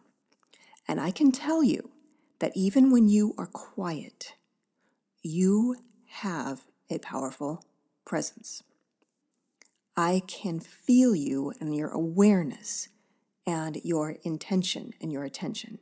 And 0.87 1.01
I 1.01 1.11
can 1.11 1.31
tell 1.31 1.63
you 1.63 1.91
that 2.39 2.53
even 2.55 2.91
when 2.91 3.09
you 3.09 3.33
are 3.37 3.47
quiet, 3.47 4.33
you 5.21 5.75
have 6.21 6.65
a 6.89 6.97
powerful 6.99 7.63
presence. 8.05 8.63
I 9.97 10.21
can 10.27 10.59
feel 10.59 11.15
you 11.15 11.53
and 11.59 11.75
your 11.75 11.89
awareness 11.89 12.89
and 13.45 13.79
your 13.83 14.17
intention 14.23 14.93
and 15.01 15.11
your 15.11 15.23
attention. 15.23 15.79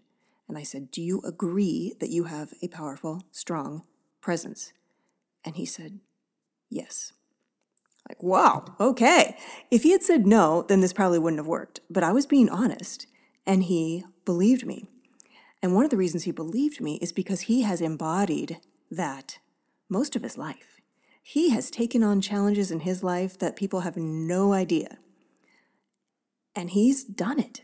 And 0.48 0.58
I 0.58 0.64
said, 0.64 0.92
Do 0.92 1.02
you 1.02 1.22
agree 1.22 1.94
that 2.00 2.10
you 2.10 2.26
have 2.26 2.54
a 2.62 2.68
powerful, 2.68 3.24
strong 3.32 3.84
presence? 4.22 4.74
And 5.46 5.56
he 5.56 5.66
said, 5.66 6.00
Yes. 6.70 7.14
Like, 8.10 8.22
wow, 8.22 8.66
okay. 8.80 9.38
If 9.72 9.84
he 9.84 9.92
had 9.92 10.04
said 10.04 10.28
no, 10.28 10.66
then 10.68 10.82
this 10.82 10.94
probably 10.94 11.20
wouldn't 11.20 11.40
have 11.40 11.48
worked. 11.48 11.80
But 11.90 12.04
I 12.04 12.12
was 12.12 12.26
being 12.26 12.50
honest, 12.50 13.08
and 13.46 13.64
he 13.64 14.04
believed 14.26 14.66
me. 14.66 14.88
And 15.62 15.74
one 15.74 15.86
of 15.86 15.90
the 15.90 15.98
reasons 15.98 16.24
he 16.24 16.32
believed 16.32 16.82
me 16.82 16.98
is 17.02 17.14
because 17.14 17.42
he 17.42 17.62
has 17.62 17.80
embodied 17.80 18.58
that 18.92 19.38
most 19.94 20.18
of 20.18 20.24
his 20.24 20.38
life. 20.38 20.82
He 21.22 21.52
has 21.52 21.72
taken 21.72 22.04
on 22.04 22.20
challenges 22.20 22.70
in 22.70 22.82
his 22.82 23.02
life 23.04 23.40
that 23.40 23.56
people 23.56 23.82
have 23.82 23.96
no 23.96 24.52
idea. 24.52 24.98
And 26.54 26.72
he's 26.72 27.06
done 27.06 27.40
it. 27.40 27.62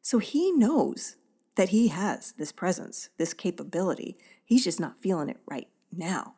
So 0.00 0.18
he 0.18 0.52
knows 0.52 1.16
that 1.56 1.70
he 1.70 1.88
has 1.88 2.32
this 2.32 2.52
presence, 2.52 3.08
this 3.18 3.34
capability. 3.34 4.16
He's 4.44 4.64
just 4.64 4.78
not 4.78 5.00
feeling 5.00 5.28
it 5.28 5.38
right 5.46 5.68
now. 5.90 6.34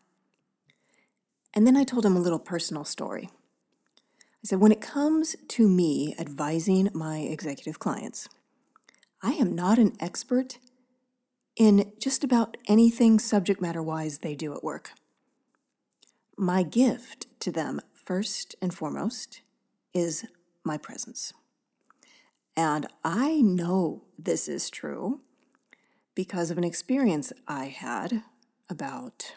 And 1.52 1.66
then 1.66 1.76
I 1.76 1.84
told 1.84 2.06
him 2.06 2.16
a 2.16 2.20
little 2.20 2.38
personal 2.38 2.84
story. 2.84 3.28
I 4.42 4.46
said, 4.46 4.60
when 4.60 4.72
it 4.72 4.80
comes 4.80 5.36
to 5.48 5.68
me 5.68 6.14
advising 6.18 6.90
my 6.94 7.18
executive 7.18 7.78
clients, 7.78 8.28
I 9.22 9.32
am 9.32 9.54
not 9.54 9.78
an 9.78 9.96
expert 10.00 10.58
in 11.56 11.92
just 11.98 12.24
about 12.24 12.56
anything 12.66 13.18
subject 13.18 13.60
matter 13.60 13.82
wise 13.82 14.18
they 14.18 14.34
do 14.34 14.54
at 14.54 14.64
work. 14.64 14.90
My 16.36 16.62
gift 16.62 17.26
to 17.40 17.52
them, 17.52 17.80
first 17.92 18.56
and 18.60 18.74
foremost, 18.74 19.40
is 19.92 20.26
my 20.64 20.76
presence. 20.76 21.32
And 22.56 22.86
I 23.04 23.40
know 23.40 24.02
this 24.18 24.48
is 24.48 24.70
true 24.70 25.20
because 26.14 26.50
of 26.50 26.58
an 26.58 26.64
experience 26.64 27.32
I 27.46 27.66
had 27.66 28.22
about 28.68 29.34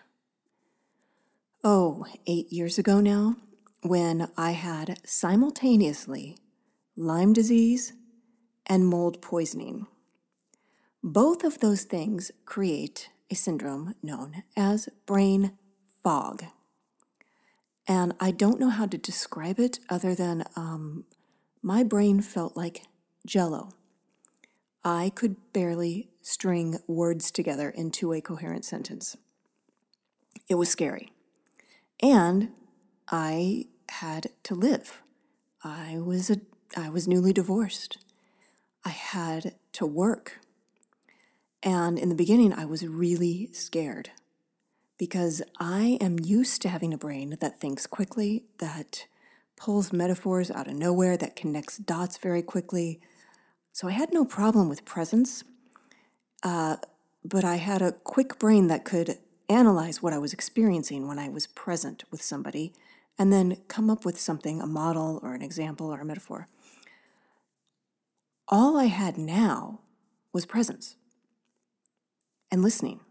oh, 1.64 2.06
eight 2.26 2.52
years 2.52 2.78
ago 2.78 3.02
now, 3.02 3.36
when 3.82 4.30
I 4.38 4.52
had 4.52 5.00
simultaneously 5.06 6.38
Lyme 6.96 7.34
disease 7.34 7.94
and 8.66 8.88
mold 8.88 9.22
poisoning. 9.22 9.88
Both 11.04 11.44
of 11.44 11.60
those 11.60 11.84
things 11.84 12.32
create 12.46 13.10
a 13.30 13.36
syndrome 13.36 13.96
known 14.02 14.44
as 14.56 14.90
brain 15.06 15.58
fog. 16.04 16.44
And 17.88 18.14
I 18.20 18.32
don't 18.32 18.60
know 18.60 18.70
how 18.70 18.86
to 18.86 18.98
describe 18.98 19.60
it 19.60 19.80
other 19.90 20.14
than 20.14 20.44
um, 20.56 21.06
my 21.62 21.84
brain 21.84 22.22
felt 22.22 22.58
like 22.58 22.84
jello. 23.26 23.72
I 24.84 25.12
could 25.16 25.38
barely 25.54 26.10
string 26.22 26.80
words 26.88 27.32
together 27.32 27.70
into 27.70 28.14
a 28.14 28.22
coherent 28.22 28.66
sentence. 28.66 29.16
It 30.50 30.56
was 30.56 30.70
scary. 30.70 31.12
And 32.02 32.50
I 33.10 33.68
had 33.90 34.28
to 34.44 34.56
live. 34.56 35.02
I 35.64 35.98
was 36.00 36.30
a 36.30 36.42
I 36.76 36.90
was 36.90 37.08
newly 37.08 37.32
divorced. 37.32 37.98
I 38.84 38.90
had 38.90 39.56
to 39.74 39.86
work. 39.86 40.40
And 41.64 41.98
in 41.98 42.10
the 42.10 42.16
beginning 42.16 42.54
I 42.54 42.66
was 42.66 42.86
really 42.86 43.50
scared 43.54 44.12
because 44.98 45.42
I 45.60 45.98
am 46.02 46.20
used 46.20 46.62
to 46.64 46.70
having 46.70 46.94
a 46.94 46.98
brain 46.98 47.38
that 47.40 47.60
thinks 47.60 47.86
quickly, 47.86 48.46
that 48.58 49.06
pulls 49.56 49.94
metaphors 49.94 50.50
out 50.52 50.68
of 50.68 50.76
nowhere, 50.76 51.18
that 51.18 51.36
connects 51.36 51.78
dots 51.78 52.18
very 52.18 52.42
quickly. 52.42 53.00
So 53.74 53.88
I 53.88 53.92
had 53.92 54.14
no 54.14 54.26
problem 54.26 54.70
with 54.70 54.86
presence, 54.86 55.44
uh, 56.44 56.78
but 57.24 57.44
I 57.44 57.58
had 57.58 57.82
a 57.82 57.92
quick 57.92 58.40
brain 58.40 58.68
that 58.68 58.86
could 58.86 59.18
analyze 59.50 60.02
what 60.02 60.14
I 60.14 60.18
was 60.18 60.34
experiencing 60.34 61.08
when 61.08 61.20
I 61.20 61.30
was 61.30 61.48
present 61.48 62.04
with 62.12 62.22
somebody, 62.22 62.74
and 63.18 63.32
then 63.32 63.58
come 63.68 63.90
up 63.90 64.06
with 64.06 64.20
something, 64.20 64.62
a 64.62 64.68
model 64.68 65.20
or 65.24 65.34
an 65.34 65.42
example 65.42 65.94
or 65.94 66.02
a 66.02 66.06
metaphor. 66.06 66.48
All 68.48 68.78
I 68.78 68.86
had 68.86 69.18
now 69.18 69.80
was 70.34 70.46
presence 70.46 70.96
and 72.52 72.62
listening 72.62 73.02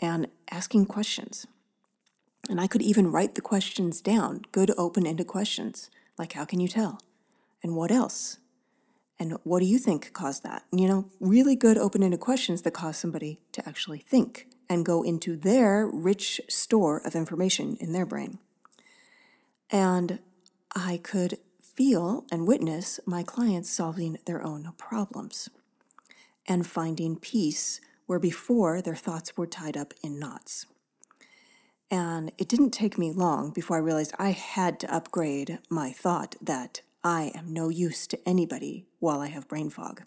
and 0.00 0.28
asking 0.50 0.86
questions. 0.86 1.46
And 2.48 2.60
I 2.60 2.66
could 2.66 2.82
even 2.82 3.10
write 3.10 3.34
the 3.34 3.40
questions 3.40 4.00
down, 4.00 4.42
good 4.52 4.70
open 4.78 5.06
ended 5.06 5.26
questions, 5.26 5.90
like 6.18 6.32
how 6.34 6.44
can 6.44 6.60
you 6.60 6.68
tell? 6.68 7.00
And 7.62 7.74
what 7.74 7.90
else? 7.90 8.38
And 9.18 9.38
what 9.44 9.60
do 9.60 9.66
you 9.66 9.78
think 9.78 10.12
caused 10.12 10.42
that? 10.42 10.64
You 10.70 10.88
know, 10.88 11.06
really 11.20 11.56
good 11.56 11.78
open 11.78 12.02
ended 12.02 12.20
questions 12.20 12.62
that 12.62 12.72
cause 12.72 12.98
somebody 12.98 13.40
to 13.52 13.66
actually 13.66 13.98
think 13.98 14.46
and 14.68 14.84
go 14.84 15.02
into 15.02 15.36
their 15.36 15.86
rich 15.86 16.40
store 16.48 16.98
of 17.04 17.14
information 17.14 17.76
in 17.80 17.92
their 17.92 18.06
brain. 18.06 18.38
And 19.70 20.18
I 20.74 20.98
could 21.02 21.38
feel 21.60 22.24
and 22.30 22.46
witness 22.46 23.00
my 23.06 23.22
clients 23.22 23.70
solving 23.70 24.18
their 24.26 24.42
own 24.42 24.72
problems 24.76 25.48
and 26.46 26.66
finding 26.66 27.16
peace 27.16 27.80
where 28.06 28.18
before 28.18 28.80
their 28.80 28.96
thoughts 28.96 29.36
were 29.36 29.46
tied 29.46 29.76
up 29.76 29.92
in 30.02 30.18
knots. 30.18 30.66
And 31.90 32.32
it 32.38 32.48
didn't 32.48 32.70
take 32.70 32.98
me 32.98 33.12
long 33.12 33.50
before 33.50 33.76
I 33.76 33.80
realized 33.80 34.14
I 34.18 34.30
had 34.30 34.80
to 34.80 34.94
upgrade 34.94 35.58
my 35.70 35.92
thought 35.92 36.34
that 36.40 36.80
I 37.04 37.30
am 37.34 37.52
no 37.52 37.68
use 37.68 38.06
to 38.08 38.28
anybody 38.28 38.86
while 38.98 39.20
I 39.20 39.28
have 39.28 39.46
brain 39.46 39.70
fog. 39.70 40.02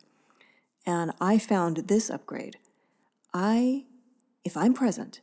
And 0.85 1.13
I 1.21 1.37
found 1.37 1.87
this 1.87 2.09
upgrade. 2.09 2.57
I, 3.33 3.85
if 4.43 4.57
I'm 4.57 4.73
present, 4.73 5.21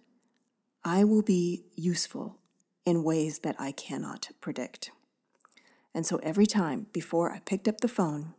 I 0.85 1.05
will 1.05 1.23
be 1.23 1.65
useful 1.75 2.39
in 2.87 3.03
ways 3.03 3.41
that 3.41 3.57
I 3.59 3.73
cannot 3.73 4.31
predict. 4.41 4.93
And 5.93 6.07
so 6.07 6.19
every 6.23 6.47
time 6.47 6.87
before 6.93 7.33
I 7.33 7.41
picked 7.41 7.67
up 7.69 7.81
the 7.81 7.89
phone, 7.89 8.35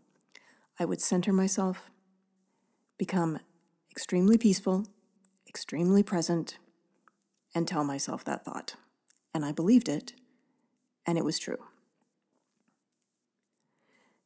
I 0.79 0.85
would 0.85 1.01
center 1.01 1.33
myself, 1.33 1.91
become 2.97 3.39
extremely 3.97 4.37
peaceful, 4.37 4.85
extremely 5.49 6.03
present, 6.03 6.59
and 7.55 7.67
tell 7.67 7.83
myself 7.83 8.23
that 8.23 8.45
thought. 8.45 8.75
And 9.33 9.43
I 9.43 9.51
believed 9.51 9.89
it, 9.89 10.13
and 11.07 11.17
it 11.17 11.25
was 11.25 11.39
true. 11.39 11.57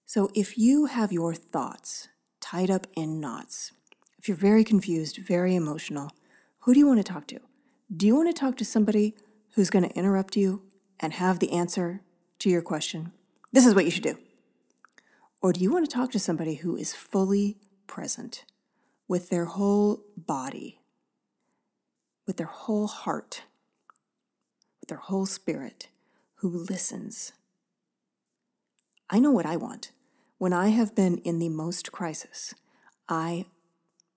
So 0.06 0.30
if 0.36 0.58
you 0.58 0.88
have 0.88 1.14
your 1.14 1.34
thoughts 1.34 2.10
tied 2.42 2.70
up 2.70 2.86
in 2.98 3.22
knots, 3.22 3.72
if 4.18 4.28
you're 4.28 4.36
very 4.36 4.66
confused, 4.66 5.20
very 5.26 5.56
emotional, 5.56 6.12
who 6.60 6.74
do 6.74 6.80
you 6.82 6.86
want 6.88 7.00
to 7.00 7.14
talk 7.14 7.26
to? 7.28 7.40
Do 7.96 8.06
you 8.06 8.14
want 8.14 8.28
to 8.28 8.38
talk 8.38 8.58
to 8.58 8.66
somebody 8.66 9.16
who's 9.52 9.70
going 9.70 9.88
to 9.88 9.96
interrupt 9.96 10.36
you 10.36 10.64
and 11.00 11.14
have 11.14 11.40
the 11.40 11.54
answer 11.54 12.02
to 12.40 12.50
your 12.50 12.62
question? 12.62 13.14
This 13.54 13.66
is 13.66 13.74
what 13.74 13.86
you 13.86 13.92
should 13.92 14.04
do. 14.04 14.18
Or 15.42 15.54
do 15.54 15.62
you 15.62 15.72
want 15.72 15.90
to 15.90 15.96
talk 15.96 16.12
to 16.12 16.20
somebody 16.20 16.56
who 16.56 16.76
is 16.76 16.94
fully 16.94 17.56
present 17.88 18.44
with 19.12 19.28
their 19.28 19.44
whole 19.44 20.06
body, 20.16 20.80
with 22.26 22.38
their 22.38 22.48
whole 22.48 22.88
heart, 22.88 23.44
with 24.80 24.88
their 24.88 25.00
whole 25.00 25.26
spirit, 25.26 25.90
who 26.36 26.48
listens? 26.48 27.34
I 29.10 29.20
know 29.20 29.32
what 29.32 29.46
I 29.46 29.58
want. 29.58 29.92
When 30.38 30.54
I 30.54 30.70
have 30.70 30.96
been 30.96 31.18
in 31.18 31.40
the 31.40 31.50
most 31.50 31.92
crisis, 31.92 32.56
I 33.10 33.48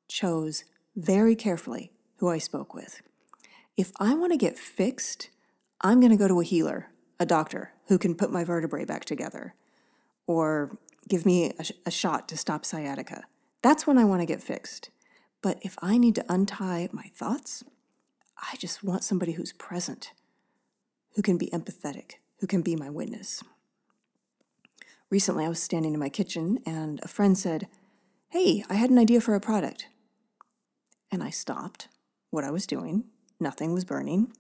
chose 0.07 0.63
very 0.95 1.35
carefully 1.35 1.91
who 2.19 2.29
I 2.29 2.39
spoke 2.39 2.73
with. 2.73 3.03
If 3.77 3.91
I 3.99 4.15
want 4.15 4.31
to 4.31 4.39
get 4.39 4.57
fixed, 4.57 5.29
I'm 5.81 5.99
going 5.99 6.13
to 6.13 6.17
go 6.17 6.29
to 6.29 6.41
a 6.41 6.45
healer, 6.45 6.93
a 7.19 7.27
doctor 7.27 7.73
who 7.89 7.99
can 7.99 8.15
put 8.15 8.31
my 8.31 8.45
vertebrae 8.45 8.85
back 8.85 9.05
together 9.05 9.57
or 10.29 10.79
give 11.09 11.27
me 11.27 11.51
a, 11.59 11.65
a 11.85 11.91
shot 11.91 12.29
to 12.29 12.37
stop 12.37 12.65
sciatica. 12.65 13.25
That's 13.65 13.87
when 13.87 13.97
I 13.97 14.05
want 14.05 14.21
to 14.21 14.27
get 14.27 14.43
fixed. 14.43 14.91
But 15.41 15.59
if 15.63 15.79
I 15.81 15.97
need 15.97 16.17
to 16.17 16.25
untie 16.29 16.91
my 16.93 17.11
thoughts, 17.15 17.65
I 18.37 18.57
just 18.59 18.85
want 18.85 19.05
somebody 19.05 19.33
who's 19.33 19.55
present, 19.55 20.13
who 21.15 21.23
can 21.23 21.39
be 21.39 21.47
empathetic, 21.47 22.17
who 22.41 22.47
can 22.47 22.61
be 22.61 22.77
my 22.77 22.91
witness. 22.91 23.43
Recently, 25.09 25.47
I 25.47 25.49
was 25.49 25.63
standing 25.63 25.95
in 25.95 25.99
my 25.99 26.11
kitchen 26.11 26.59
and 26.67 27.01
a 27.03 27.09
friend 27.09 27.39
said, 27.39 27.67
Hey, 28.29 28.65
I 28.69 28.75
had 28.75 28.91
an 28.91 28.99
idea 28.99 29.23
for 29.23 29.35
a 29.35 29.41
product. 29.41 29.87
And 31.11 31.23
I 31.23 31.31
stopped 31.31 31.89
what 32.29 32.45
I 32.45 32.51
was 32.51 32.67
doing, 32.67 33.05
nothing 33.41 33.73
was 33.73 33.87
burning. 33.87 34.31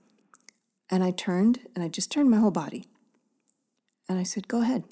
And 0.90 1.02
I 1.02 1.12
turned 1.12 1.60
and 1.74 1.82
I 1.82 1.88
just 1.88 2.12
turned 2.12 2.30
my 2.30 2.40
whole 2.40 2.50
body. 2.50 2.88
And 4.06 4.18
I 4.18 4.22
said, 4.22 4.48
Go 4.48 4.60
ahead. 4.60 4.84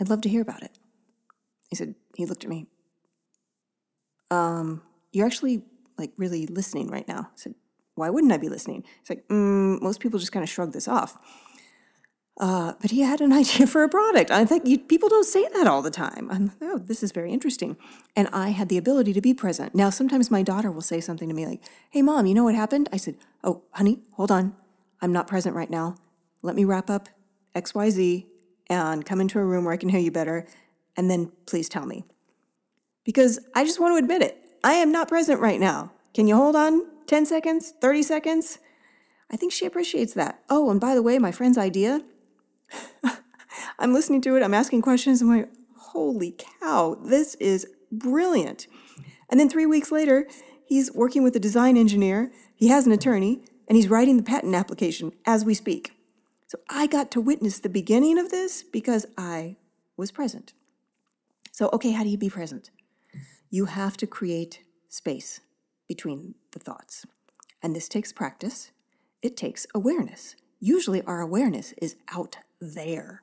I'd 0.00 0.08
love 0.08 0.22
to 0.22 0.30
hear 0.30 0.40
about 0.40 0.62
it. 0.62 0.78
He 1.68 1.76
said, 1.76 1.96
He 2.16 2.26
looked 2.26 2.44
at 2.44 2.50
me. 2.50 2.66
Um, 4.30 4.82
you're 5.12 5.26
actually 5.26 5.62
like 5.98 6.12
really 6.16 6.46
listening 6.46 6.88
right 6.88 7.06
now. 7.06 7.30
I 7.32 7.36
said, 7.36 7.54
Why 7.94 8.10
wouldn't 8.10 8.32
I 8.32 8.38
be 8.38 8.48
listening? 8.48 8.84
He's 9.00 9.10
like, 9.10 9.28
mm, 9.28 9.80
Most 9.80 10.00
people 10.00 10.18
just 10.18 10.32
kind 10.32 10.42
of 10.42 10.48
shrug 10.48 10.72
this 10.72 10.88
off. 10.88 11.18
Uh, 12.40 12.72
but 12.80 12.90
he 12.90 13.02
had 13.02 13.20
an 13.20 13.32
idea 13.42 13.66
for 13.66 13.84
a 13.84 13.88
product. 13.88 14.30
I 14.30 14.44
think 14.44 14.66
you, 14.66 14.78
people 14.78 15.08
don't 15.08 15.26
say 15.26 15.46
that 15.54 15.66
all 15.66 15.82
the 15.82 15.90
time. 15.90 16.28
I'm, 16.30 16.52
oh, 16.60 16.78
this 16.78 17.02
is 17.02 17.12
very 17.12 17.32
interesting. 17.32 17.76
And 18.16 18.28
I 18.32 18.50
had 18.50 18.68
the 18.68 18.78
ability 18.78 19.12
to 19.12 19.20
be 19.20 19.34
present. 19.34 19.74
Now, 19.74 19.90
sometimes 19.90 20.30
my 20.30 20.42
daughter 20.42 20.70
will 20.70 20.80
say 20.80 21.00
something 21.00 21.28
to 21.28 21.34
me 21.34 21.46
like, 21.46 21.62
Hey, 21.90 22.02
mom, 22.02 22.26
you 22.26 22.34
know 22.34 22.44
what 22.44 22.54
happened? 22.54 22.88
I 22.92 22.96
said, 22.96 23.16
Oh, 23.44 23.62
honey, 23.72 24.00
hold 24.12 24.30
on. 24.30 24.54
I'm 25.00 25.12
not 25.12 25.26
present 25.26 25.54
right 25.54 25.70
now. 25.70 25.96
Let 26.42 26.56
me 26.56 26.64
wrap 26.64 26.88
up 26.88 27.08
XYZ 27.54 28.26
and 28.68 29.04
come 29.04 29.20
into 29.20 29.38
a 29.38 29.44
room 29.44 29.64
where 29.64 29.74
I 29.74 29.76
can 29.76 29.88
hear 29.88 30.00
you 30.00 30.10
better. 30.10 30.46
And 30.96 31.10
then 31.10 31.32
please 31.46 31.68
tell 31.68 31.86
me. 31.86 32.04
Because 33.04 33.38
I 33.54 33.64
just 33.64 33.80
want 33.80 33.92
to 33.92 34.02
admit 34.02 34.22
it. 34.22 34.38
I 34.64 34.74
am 34.74 34.92
not 34.92 35.08
present 35.08 35.40
right 35.40 35.58
now. 35.58 35.92
Can 36.14 36.28
you 36.28 36.36
hold 36.36 36.54
on 36.54 36.86
10 37.06 37.26
seconds, 37.26 37.72
30 37.80 38.02
seconds? 38.02 38.58
I 39.30 39.36
think 39.36 39.52
she 39.52 39.66
appreciates 39.66 40.14
that. 40.14 40.42
Oh, 40.50 40.70
and 40.70 40.80
by 40.80 40.94
the 40.94 41.02
way, 41.02 41.18
my 41.18 41.32
friend's 41.32 41.58
idea, 41.58 42.02
I'm 43.78 43.94
listening 43.94 44.20
to 44.22 44.36
it, 44.36 44.42
I'm 44.42 44.54
asking 44.54 44.82
questions, 44.82 45.22
I'm 45.22 45.28
like, 45.28 45.48
holy 45.76 46.36
cow, 46.60 46.98
this 47.02 47.34
is 47.36 47.66
brilliant. 47.90 48.66
And 49.30 49.40
then 49.40 49.48
three 49.48 49.66
weeks 49.66 49.90
later, 49.90 50.26
he's 50.66 50.92
working 50.92 51.22
with 51.22 51.34
a 51.34 51.40
design 51.40 51.76
engineer, 51.78 52.30
he 52.54 52.68
has 52.68 52.86
an 52.86 52.92
attorney, 52.92 53.42
and 53.66 53.76
he's 53.76 53.88
writing 53.88 54.18
the 54.18 54.22
patent 54.22 54.54
application 54.54 55.12
as 55.24 55.44
we 55.44 55.54
speak. 55.54 55.92
So 56.46 56.58
I 56.68 56.86
got 56.86 57.10
to 57.12 57.20
witness 57.20 57.58
the 57.58 57.70
beginning 57.70 58.18
of 58.18 58.30
this 58.30 58.62
because 58.62 59.06
I 59.16 59.56
was 59.96 60.10
present. 60.10 60.52
So, 61.50 61.70
okay, 61.72 61.92
how 61.92 62.02
do 62.02 62.10
you 62.10 62.18
be 62.18 62.28
present? 62.28 62.70
You 63.54 63.66
have 63.66 63.98
to 63.98 64.06
create 64.06 64.62
space 64.88 65.42
between 65.86 66.36
the 66.52 66.58
thoughts. 66.58 67.04
And 67.62 67.76
this 67.76 67.86
takes 67.86 68.10
practice, 68.10 68.70
it 69.20 69.36
takes 69.36 69.66
awareness. 69.74 70.36
Usually, 70.58 71.02
our 71.02 71.20
awareness 71.20 71.72
is 71.72 71.96
out 72.10 72.38
there. 72.62 73.22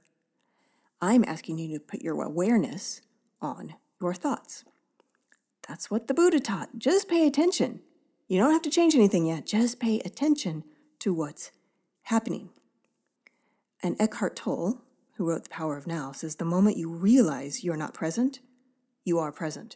I'm 1.02 1.26
asking 1.26 1.58
you 1.58 1.74
to 1.74 1.84
put 1.84 2.04
your 2.04 2.22
awareness 2.22 3.02
on 3.42 3.74
your 4.00 4.14
thoughts. 4.14 4.66
That's 5.68 5.90
what 5.90 6.08
the 6.08 6.14
Buddha 6.14 6.40
taught. 6.40 6.78
Just 6.78 7.10
pay 7.10 7.26
attention. 7.26 7.80
You 8.28 8.38
don't 8.38 8.54
have 8.54 8.62
to 8.62 8.70
change 8.70 8.94
anything 8.94 9.26
yet. 9.26 9.48
Just 9.48 9.80
pay 9.80 10.00
attention 10.02 10.64
to 11.00 11.12
what's 11.12 11.50
happening. 12.04 12.50
And 13.82 14.00
Eckhart 14.00 14.36
Tolle, 14.36 14.84
who 15.16 15.28
wrote 15.28 15.46
The 15.46 15.50
Power 15.50 15.76
of 15.76 15.88
Now, 15.88 16.12
says 16.12 16.36
the 16.36 16.46
moment 16.46 16.78
you 16.78 16.88
realize 16.88 17.64
you're 17.64 17.76
not 17.76 17.96
present, 17.96 18.42
you 19.04 19.18
are 19.18 19.32
present. 19.32 19.76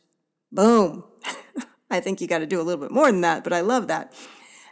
Boom. 0.53 1.03
I 1.89 1.99
think 1.99 2.21
you 2.21 2.27
got 2.27 2.39
to 2.39 2.45
do 2.45 2.61
a 2.61 2.63
little 2.63 2.81
bit 2.81 2.91
more 2.91 3.11
than 3.11 3.21
that, 3.21 3.43
but 3.43 3.53
I 3.53 3.61
love 3.61 3.87
that. 3.87 4.13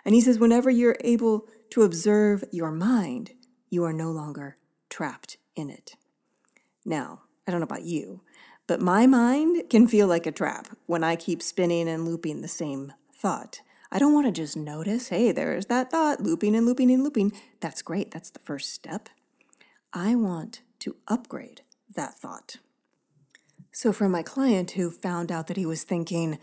And 0.06 0.14
he 0.14 0.22
says, 0.22 0.40
whenever 0.40 0.70
you're 0.70 0.98
able 1.02 1.48
to 1.72 1.82
observe 1.82 2.44
your 2.52 2.72
mind, 2.72 3.32
you 3.70 3.84
are 3.84 3.94
no 3.94 4.12
longer 4.12 4.58
trapped 4.90 5.38
in 5.56 5.70
it. 5.70 5.96
Now, 6.86 7.22
I 7.48 7.52
don't 7.52 7.60
know 7.60 7.66
about 7.66 7.84
you, 7.84 8.22
but 8.68 8.80
my 8.80 9.08
mind 9.08 9.70
can 9.70 9.88
feel 9.88 10.08
like 10.08 10.26
a 10.26 10.32
trap 10.32 10.68
when 10.86 11.04
I 11.04 11.16
keep 11.16 11.42
spinning 11.42 11.90
and 11.90 12.06
looping 12.06 12.42
the 12.42 12.48
same 12.48 12.94
thought. 13.16 13.62
I 13.92 14.00
don't 14.00 14.14
want 14.14 14.28
to 14.28 14.32
just 14.32 14.56
notice, 14.56 15.10
hey, 15.10 15.32
there's 15.32 15.66
that 15.66 15.92
thought 15.92 16.22
looping 16.22 16.56
and 16.56 16.66
looping 16.66 16.92
and 16.92 17.04
looping. 17.04 17.34
That's 17.60 17.82
great. 17.82 18.12
That's 18.12 18.30
the 18.30 18.40
first 18.40 18.74
step. 18.74 19.10
I 19.94 20.16
want 20.16 20.62
to 20.80 20.96
upgrade 21.08 21.62
that 21.94 22.18
thought. 22.18 22.58
So, 23.72 23.94
for 23.94 24.10
my 24.10 24.22
client 24.22 24.72
who 24.72 24.92
found 24.92 25.32
out 25.32 25.48
that 25.48 25.58
he 25.58 25.66
was 25.66 25.84
thinking, 25.84 26.40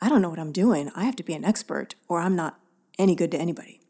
I 0.00 0.08
don't 0.08 0.22
know 0.22 0.30
what 0.30 0.38
I'm 0.38 0.52
doing, 0.52 0.90
I 0.96 1.04
have 1.04 1.16
to 1.16 1.22
be 1.22 1.34
an 1.34 1.44
expert, 1.44 1.94
or 2.08 2.20
I'm 2.20 2.34
not 2.34 2.58
any 2.98 3.14
good 3.14 3.30
to 3.32 3.38
anybody. 3.38 3.80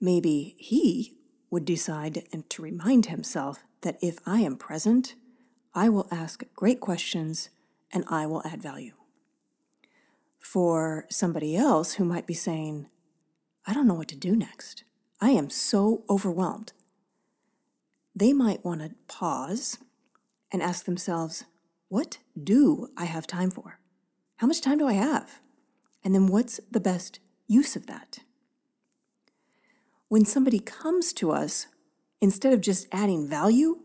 Maybe 0.00 0.54
he 0.58 1.16
would 1.50 1.64
decide 1.64 2.24
and 2.32 2.48
to 2.50 2.62
remind 2.62 3.06
himself 3.06 3.64
that 3.80 3.98
if 4.02 4.18
I 4.26 4.40
am 4.40 4.56
present, 4.56 5.14
I 5.74 5.88
will 5.88 6.06
ask 6.10 6.44
great 6.54 6.80
questions 6.80 7.48
and 7.92 8.04
I 8.08 8.26
will 8.26 8.42
add 8.44 8.62
value. 8.62 8.92
For 10.38 11.06
somebody 11.10 11.56
else 11.56 11.94
who 11.94 12.04
might 12.04 12.26
be 12.26 12.34
saying, 12.34 12.88
I 13.66 13.72
don't 13.72 13.86
know 13.86 13.94
what 13.94 14.08
to 14.08 14.16
do 14.16 14.36
next, 14.36 14.84
I 15.20 15.30
am 15.30 15.48
so 15.48 16.04
overwhelmed, 16.10 16.72
they 18.14 18.32
might 18.32 18.64
want 18.64 18.80
to 18.82 18.94
pause 19.08 19.78
and 20.52 20.62
ask 20.62 20.84
themselves, 20.84 21.44
What 21.94 22.18
do 22.36 22.88
I 22.96 23.04
have 23.04 23.24
time 23.24 23.52
for? 23.52 23.78
How 24.38 24.48
much 24.48 24.60
time 24.60 24.78
do 24.78 24.88
I 24.88 24.94
have? 24.94 25.38
And 26.02 26.12
then 26.12 26.26
what's 26.26 26.58
the 26.68 26.80
best 26.80 27.20
use 27.46 27.76
of 27.76 27.86
that? 27.86 28.18
When 30.08 30.24
somebody 30.24 30.58
comes 30.58 31.12
to 31.12 31.30
us, 31.30 31.68
instead 32.20 32.52
of 32.52 32.60
just 32.60 32.88
adding 32.90 33.28
value, 33.28 33.78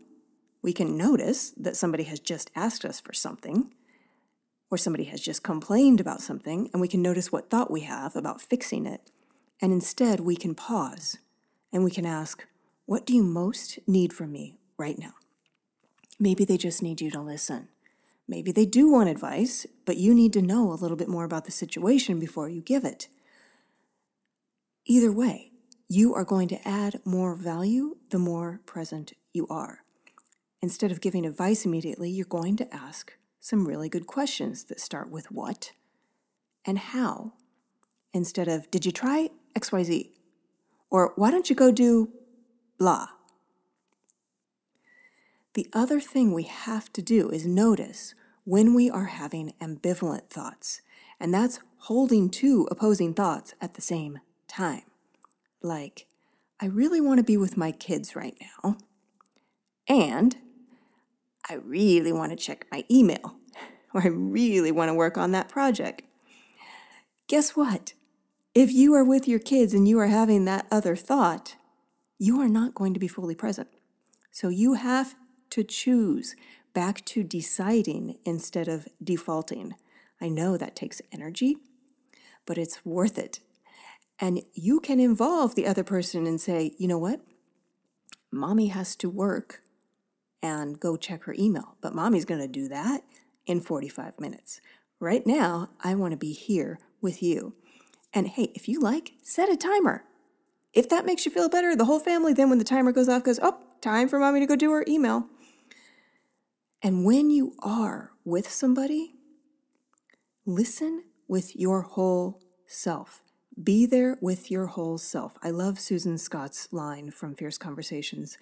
we 0.60 0.72
can 0.72 0.96
notice 0.96 1.50
that 1.50 1.76
somebody 1.76 2.02
has 2.02 2.18
just 2.18 2.50
asked 2.56 2.84
us 2.84 2.98
for 2.98 3.12
something, 3.12 3.72
or 4.72 4.76
somebody 4.76 5.04
has 5.04 5.20
just 5.20 5.44
complained 5.44 6.00
about 6.00 6.20
something, 6.20 6.68
and 6.72 6.80
we 6.80 6.88
can 6.88 7.02
notice 7.02 7.30
what 7.30 7.48
thought 7.48 7.70
we 7.70 7.82
have 7.82 8.16
about 8.16 8.42
fixing 8.42 8.86
it. 8.86 9.02
And 9.62 9.72
instead, 9.72 10.18
we 10.18 10.34
can 10.34 10.56
pause 10.56 11.18
and 11.72 11.84
we 11.84 11.92
can 11.92 12.06
ask, 12.06 12.44
What 12.86 13.06
do 13.06 13.14
you 13.14 13.22
most 13.22 13.78
need 13.86 14.12
from 14.12 14.32
me 14.32 14.58
right 14.76 14.98
now? 14.98 15.12
Maybe 16.18 16.44
they 16.44 16.56
just 16.56 16.82
need 16.82 17.00
you 17.00 17.12
to 17.12 17.20
listen. 17.20 17.68
Maybe 18.30 18.52
they 18.52 18.64
do 18.64 18.88
want 18.88 19.08
advice, 19.08 19.66
but 19.84 19.96
you 19.96 20.14
need 20.14 20.32
to 20.34 20.40
know 20.40 20.70
a 20.70 20.78
little 20.78 20.96
bit 20.96 21.08
more 21.08 21.24
about 21.24 21.46
the 21.46 21.50
situation 21.50 22.20
before 22.20 22.48
you 22.48 22.62
give 22.62 22.84
it. 22.84 23.08
Either 24.86 25.10
way, 25.10 25.50
you 25.88 26.14
are 26.14 26.24
going 26.24 26.46
to 26.46 26.68
add 26.68 27.00
more 27.04 27.34
value 27.34 27.96
the 28.10 28.20
more 28.20 28.60
present 28.66 29.14
you 29.32 29.48
are. 29.48 29.80
Instead 30.62 30.92
of 30.92 31.00
giving 31.00 31.26
advice 31.26 31.64
immediately, 31.64 32.08
you're 32.08 32.24
going 32.24 32.56
to 32.58 32.72
ask 32.72 33.14
some 33.40 33.66
really 33.66 33.88
good 33.88 34.06
questions 34.06 34.62
that 34.62 34.78
start 34.78 35.10
with 35.10 35.32
what 35.32 35.72
and 36.64 36.78
how 36.78 37.32
instead 38.12 38.46
of, 38.46 38.70
did 38.70 38.86
you 38.86 38.92
try 38.92 39.30
XYZ? 39.58 40.08
Or 40.88 41.14
why 41.16 41.32
don't 41.32 41.50
you 41.50 41.56
go 41.56 41.72
do 41.72 42.12
blah? 42.78 43.08
The 45.54 45.66
other 45.72 45.98
thing 45.98 46.32
we 46.32 46.44
have 46.44 46.92
to 46.92 47.02
do 47.02 47.28
is 47.28 47.44
notice 47.44 48.14
when 48.44 48.74
we 48.74 48.90
are 48.90 49.06
having 49.06 49.54
ambivalent 49.60 50.28
thoughts, 50.28 50.80
and 51.18 51.32
that's 51.32 51.60
holding 51.78 52.30
two 52.30 52.66
opposing 52.70 53.14
thoughts 53.14 53.54
at 53.60 53.74
the 53.74 53.82
same 53.82 54.20
time. 54.48 54.82
Like, 55.62 56.06
I 56.60 56.66
really 56.66 57.00
want 57.00 57.18
to 57.18 57.24
be 57.24 57.36
with 57.36 57.56
my 57.56 57.72
kids 57.72 58.16
right 58.16 58.36
now, 58.40 58.76
and 59.88 60.36
I 61.48 61.54
really 61.54 62.12
want 62.12 62.30
to 62.32 62.36
check 62.36 62.66
my 62.70 62.84
email, 62.90 63.36
or 63.94 64.02
I 64.02 64.08
really 64.08 64.72
want 64.72 64.88
to 64.88 64.94
work 64.94 65.18
on 65.18 65.32
that 65.32 65.48
project. 65.48 66.02
Guess 67.26 67.56
what? 67.56 67.94
If 68.54 68.72
you 68.72 68.94
are 68.94 69.04
with 69.04 69.28
your 69.28 69.38
kids 69.38 69.72
and 69.74 69.86
you 69.86 69.98
are 70.00 70.08
having 70.08 70.44
that 70.44 70.66
other 70.70 70.96
thought, 70.96 71.54
you 72.18 72.40
are 72.40 72.48
not 72.48 72.74
going 72.74 72.92
to 72.94 73.00
be 73.00 73.08
fully 73.08 73.34
present. 73.34 73.68
So 74.30 74.48
you 74.48 74.74
have 74.74 75.14
to 75.50 75.64
choose 75.64 76.34
back 76.72 77.04
to 77.06 77.22
deciding 77.22 78.18
instead 78.24 78.68
of 78.68 78.88
defaulting. 79.02 79.74
I 80.20 80.28
know 80.28 80.56
that 80.56 80.76
takes 80.76 81.02
energy, 81.12 81.56
but 82.46 82.58
it's 82.58 82.84
worth 82.84 83.18
it. 83.18 83.40
And 84.18 84.42
you 84.52 84.80
can 84.80 85.00
involve 85.00 85.54
the 85.54 85.66
other 85.66 85.84
person 85.84 86.26
and 86.26 86.40
say, 86.40 86.72
you 86.78 86.86
know 86.86 86.98
what? 86.98 87.20
Mommy 88.30 88.68
has 88.68 88.94
to 88.96 89.08
work 89.08 89.62
and 90.42 90.78
go 90.78 90.96
check 90.96 91.24
her 91.24 91.34
email, 91.38 91.76
but 91.80 91.94
mommy's 91.94 92.24
going 92.24 92.40
to 92.40 92.48
do 92.48 92.68
that 92.68 93.02
in 93.46 93.60
45 93.60 94.20
minutes. 94.20 94.60
Right 95.00 95.26
now, 95.26 95.70
I 95.82 95.94
want 95.94 96.12
to 96.12 96.16
be 96.16 96.32
here 96.32 96.78
with 97.00 97.22
you. 97.22 97.54
And 98.12 98.28
hey, 98.28 98.52
if 98.54 98.68
you 98.68 98.80
like, 98.80 99.12
set 99.22 99.48
a 99.48 99.56
timer. 99.56 100.04
If 100.72 100.88
that 100.90 101.06
makes 101.06 101.24
you 101.24 101.32
feel 101.32 101.48
better, 101.48 101.74
the 101.74 101.86
whole 101.86 101.98
family 101.98 102.32
then, 102.32 102.48
when 102.48 102.58
the 102.58 102.64
timer 102.64 102.92
goes 102.92 103.08
off, 103.08 103.24
goes, 103.24 103.40
oh, 103.42 103.58
time 103.80 104.08
for 104.08 104.18
mommy 104.18 104.40
to 104.40 104.46
go 104.46 104.56
do 104.56 104.70
her 104.72 104.84
email. 104.86 105.26
And 106.82 107.04
when 107.04 107.28
you 107.30 107.54
are 107.62 108.12
with 108.24 108.50
somebody, 108.50 109.14
listen 110.46 111.04
with 111.28 111.54
your 111.54 111.82
whole 111.82 112.40
self. 112.66 113.22
Be 113.62 113.84
there 113.84 114.16
with 114.22 114.50
your 114.50 114.66
whole 114.66 114.96
self. 114.96 115.36
I 115.42 115.50
love 115.50 115.78
Susan 115.78 116.16
Scott's 116.16 116.72
line 116.72 117.10
from 117.10 117.34
Fierce 117.34 117.58
Conversations 117.58 118.38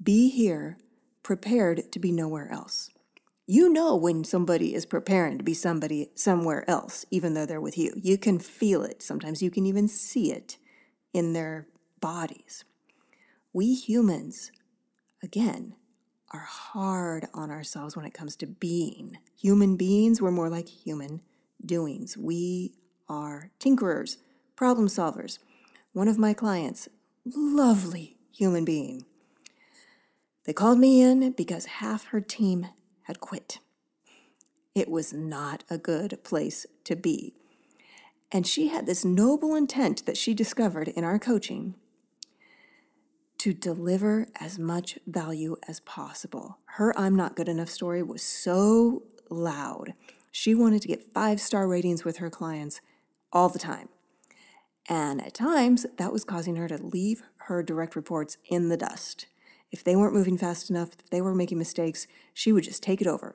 Be 0.00 0.30
here, 0.30 0.78
prepared 1.22 1.90
to 1.92 1.98
be 1.98 2.12
nowhere 2.12 2.50
else. 2.52 2.90
You 3.46 3.72
know 3.72 3.96
when 3.96 4.22
somebody 4.22 4.74
is 4.74 4.86
preparing 4.86 5.38
to 5.38 5.44
be 5.44 5.54
somebody 5.54 6.10
somewhere 6.14 6.68
else, 6.70 7.04
even 7.10 7.34
though 7.34 7.46
they're 7.46 7.60
with 7.60 7.76
you. 7.76 7.92
You 7.96 8.16
can 8.16 8.38
feel 8.38 8.84
it. 8.84 9.02
Sometimes 9.02 9.42
you 9.42 9.50
can 9.50 9.66
even 9.66 9.88
see 9.88 10.30
it 10.30 10.58
in 11.12 11.32
their 11.32 11.66
bodies. 12.00 12.64
We 13.52 13.74
humans, 13.74 14.52
again, 15.22 15.74
are 16.32 16.40
hard 16.40 17.26
on 17.34 17.50
ourselves 17.50 17.96
when 17.96 18.04
it 18.04 18.14
comes 18.14 18.36
to 18.36 18.46
being. 18.46 19.18
Human 19.40 19.76
beings, 19.76 20.20
we're 20.20 20.30
more 20.30 20.48
like 20.48 20.68
human 20.68 21.20
doings. 21.64 22.16
We 22.16 22.72
are 23.08 23.50
tinkerers, 23.60 24.16
problem 24.56 24.88
solvers. 24.88 25.38
One 25.92 26.08
of 26.08 26.18
my 26.18 26.32
clients, 26.32 26.88
lovely 27.26 28.16
human 28.32 28.64
being, 28.64 29.04
they 30.44 30.52
called 30.52 30.78
me 30.78 31.00
in 31.00 31.32
because 31.32 31.66
half 31.66 32.06
her 32.06 32.20
team 32.20 32.66
had 33.02 33.20
quit. 33.20 33.58
It 34.74 34.88
was 34.88 35.12
not 35.12 35.64
a 35.70 35.78
good 35.78 36.18
place 36.24 36.66
to 36.84 36.96
be. 36.96 37.34
And 38.32 38.46
she 38.46 38.68
had 38.68 38.86
this 38.86 39.04
noble 39.04 39.54
intent 39.54 40.06
that 40.06 40.16
she 40.16 40.32
discovered 40.32 40.88
in 40.88 41.04
our 41.04 41.18
coaching 41.18 41.74
to 43.42 43.52
deliver 43.52 44.28
as 44.38 44.56
much 44.56 45.00
value 45.04 45.56
as 45.66 45.80
possible. 45.80 46.58
Her 46.76 46.96
I'm 46.96 47.16
not 47.16 47.34
good 47.34 47.48
enough 47.48 47.70
story 47.70 48.00
was 48.00 48.22
so 48.22 49.02
loud. 49.30 49.94
She 50.30 50.54
wanted 50.54 50.80
to 50.82 50.86
get 50.88 51.12
five 51.12 51.40
star 51.40 51.66
ratings 51.66 52.04
with 52.04 52.18
her 52.18 52.30
clients 52.30 52.80
all 53.32 53.48
the 53.48 53.58
time. 53.58 53.88
And 54.88 55.20
at 55.20 55.34
times, 55.34 55.86
that 55.98 56.12
was 56.12 56.22
causing 56.22 56.54
her 56.54 56.68
to 56.68 56.76
leave 56.76 57.24
her 57.48 57.64
direct 57.64 57.96
reports 57.96 58.36
in 58.48 58.68
the 58.68 58.76
dust. 58.76 59.26
If 59.72 59.82
they 59.82 59.96
weren't 59.96 60.14
moving 60.14 60.38
fast 60.38 60.70
enough, 60.70 60.90
if 61.00 61.10
they 61.10 61.20
were 61.20 61.34
making 61.34 61.58
mistakes, 61.58 62.06
she 62.32 62.52
would 62.52 62.62
just 62.62 62.80
take 62.80 63.00
it 63.00 63.08
over. 63.08 63.34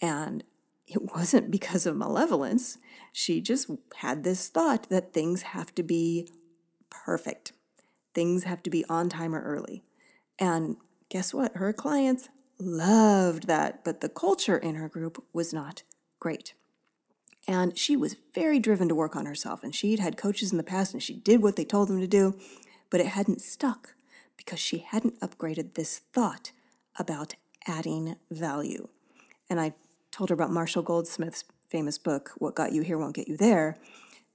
And 0.00 0.42
it 0.88 1.14
wasn't 1.14 1.52
because 1.52 1.86
of 1.86 1.94
malevolence. 1.94 2.76
She 3.12 3.40
just 3.40 3.70
had 3.98 4.24
this 4.24 4.48
thought 4.48 4.88
that 4.88 5.12
things 5.12 5.42
have 5.42 5.72
to 5.76 5.84
be 5.84 6.28
perfect. 6.90 7.52
Things 8.14 8.44
have 8.44 8.62
to 8.64 8.70
be 8.70 8.84
on 8.88 9.08
time 9.08 9.34
or 9.34 9.42
early. 9.42 9.82
And 10.38 10.76
guess 11.08 11.32
what? 11.32 11.56
Her 11.56 11.72
clients 11.72 12.28
loved 12.58 13.46
that, 13.46 13.84
but 13.84 14.00
the 14.00 14.08
culture 14.08 14.56
in 14.56 14.76
her 14.76 14.88
group 14.88 15.22
was 15.32 15.52
not 15.52 15.82
great. 16.20 16.54
And 17.48 17.76
she 17.76 17.96
was 17.96 18.16
very 18.34 18.58
driven 18.58 18.88
to 18.88 18.94
work 18.94 19.16
on 19.16 19.26
herself. 19.26 19.64
And 19.64 19.74
she'd 19.74 19.98
had 19.98 20.16
coaches 20.16 20.52
in 20.52 20.58
the 20.58 20.62
past 20.62 20.92
and 20.92 21.02
she 21.02 21.14
did 21.14 21.42
what 21.42 21.56
they 21.56 21.64
told 21.64 21.88
them 21.88 22.00
to 22.00 22.06
do, 22.06 22.38
but 22.90 23.00
it 23.00 23.08
hadn't 23.08 23.40
stuck 23.40 23.94
because 24.36 24.60
she 24.60 24.78
hadn't 24.78 25.20
upgraded 25.20 25.74
this 25.74 25.98
thought 26.12 26.52
about 26.98 27.34
adding 27.66 28.16
value. 28.30 28.88
And 29.48 29.60
I 29.60 29.74
told 30.10 30.30
her 30.30 30.34
about 30.34 30.50
Marshall 30.50 30.82
Goldsmith's 30.82 31.44
famous 31.68 31.98
book, 31.98 32.32
What 32.38 32.54
Got 32.54 32.72
You 32.72 32.82
Here 32.82 32.98
Won't 32.98 33.16
Get 33.16 33.28
You 33.28 33.36
There. 33.36 33.76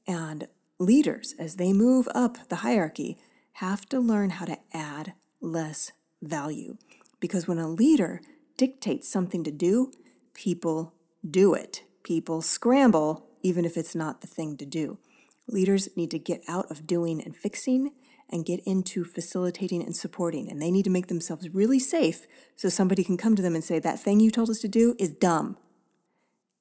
And 0.08 0.48
leaders, 0.80 1.36
as 1.40 1.56
they 1.56 1.74
move 1.74 2.08
up 2.14 2.50
the 2.50 2.58
hierarchy, 2.58 3.18
have 3.58 3.90
to 3.90 4.00
learn 4.00 4.30
how 4.30 4.46
to 4.46 4.60
add 4.72 5.14
less 5.42 5.92
value. 6.22 6.78
Because 7.20 7.48
when 7.48 7.58
a 7.58 7.68
leader 7.68 8.22
dictates 8.56 9.10
something 9.10 9.44
to 9.44 9.50
do, 9.50 9.92
people 10.36 10.94
do 11.28 11.56
it. 11.56 11.82
People 12.04 12.44
scramble, 12.44 13.26
even 13.42 13.66
if 13.66 13.76
it's 13.76 13.96
not 13.96 14.22
the 14.22 14.28
thing 14.28 14.58
to 14.58 14.66
do. 14.66 15.00
Leaders 15.48 15.90
need 15.96 16.12
to 16.12 16.20
get 16.20 16.44
out 16.48 16.70
of 16.70 16.86
doing 16.86 17.20
and 17.20 17.36
fixing 17.36 17.94
and 18.30 18.46
get 18.46 18.60
into 18.64 19.04
facilitating 19.04 19.82
and 19.82 19.96
supporting. 19.96 20.52
And 20.52 20.62
they 20.62 20.70
need 20.70 20.84
to 20.84 20.92
make 20.92 21.08
themselves 21.08 21.50
really 21.50 21.80
safe 21.80 22.28
so 22.56 22.70
somebody 22.70 23.04
can 23.04 23.18
come 23.18 23.36
to 23.36 23.42
them 23.42 23.56
and 23.56 23.64
say, 23.64 23.80
That 23.80 24.00
thing 24.00 24.20
you 24.20 24.30
told 24.30 24.52
us 24.52 24.60
to 24.60 24.68
do 24.68 24.96
is 25.00 25.10
dumb. 25.10 25.58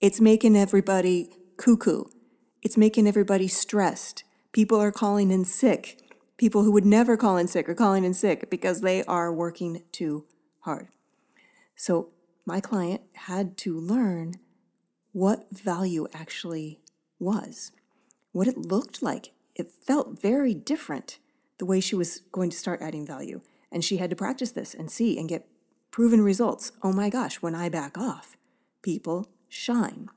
It's 0.01 0.21
making 0.21 0.57
everybody 0.57 1.29
cuckoo. 1.59 2.05
It's 2.63 2.79
making 2.79 3.07
everybody 3.07 3.49
stressed. 3.49 4.25
People 4.53 4.81
are 4.81 4.93
calling 4.93 5.31
in 5.31 5.45
sick 5.45 6.01
people 6.37 6.63
who 6.63 6.73
would 6.73 6.87
never 6.87 7.17
call 7.17 7.37
in 7.37 7.49
sick 7.49 7.69
are 7.69 7.75
calling 7.75 8.05
in 8.05 8.15
sick 8.15 8.51
because 8.51 8.81
they 8.81 9.03
are 9.05 9.33
working 9.33 9.83
too 9.93 10.25
hard. 10.61 10.89
So 11.75 12.11
my 12.45 12.61
client 12.61 13.03
had 13.15 13.57
to 13.59 13.79
learn 13.79 14.35
what 15.13 15.47
value 15.51 16.07
actually 16.13 16.81
was, 17.19 17.73
what 18.33 18.49
it 18.49 18.59
looked 18.59 19.03
like. 19.03 19.33
It 19.55 19.71
felt 19.71 20.21
very 20.21 20.55
different 20.55 21.19
the 21.59 21.65
way 21.65 21.81
she 21.81 21.97
was 21.97 22.21
going 22.33 22.51
to 22.51 22.57
start 22.57 22.83
adding 22.83 23.07
value. 23.07 23.41
And 23.73 23.85
she 23.85 23.97
had 23.97 24.11
to 24.11 24.17
practice 24.17 24.53
this 24.53 24.75
and 24.75 24.91
see 24.91 25.19
and 25.19 25.29
get 25.29 25.49
proven 25.91 26.21
results. 26.21 26.73
Oh 26.83 26.93
my 26.93 27.09
gosh, 27.09 27.37
when 27.37 27.55
I 27.55 27.69
back 27.69 27.97
off, 27.97 28.37
people 28.83 29.29
shine 29.49 30.09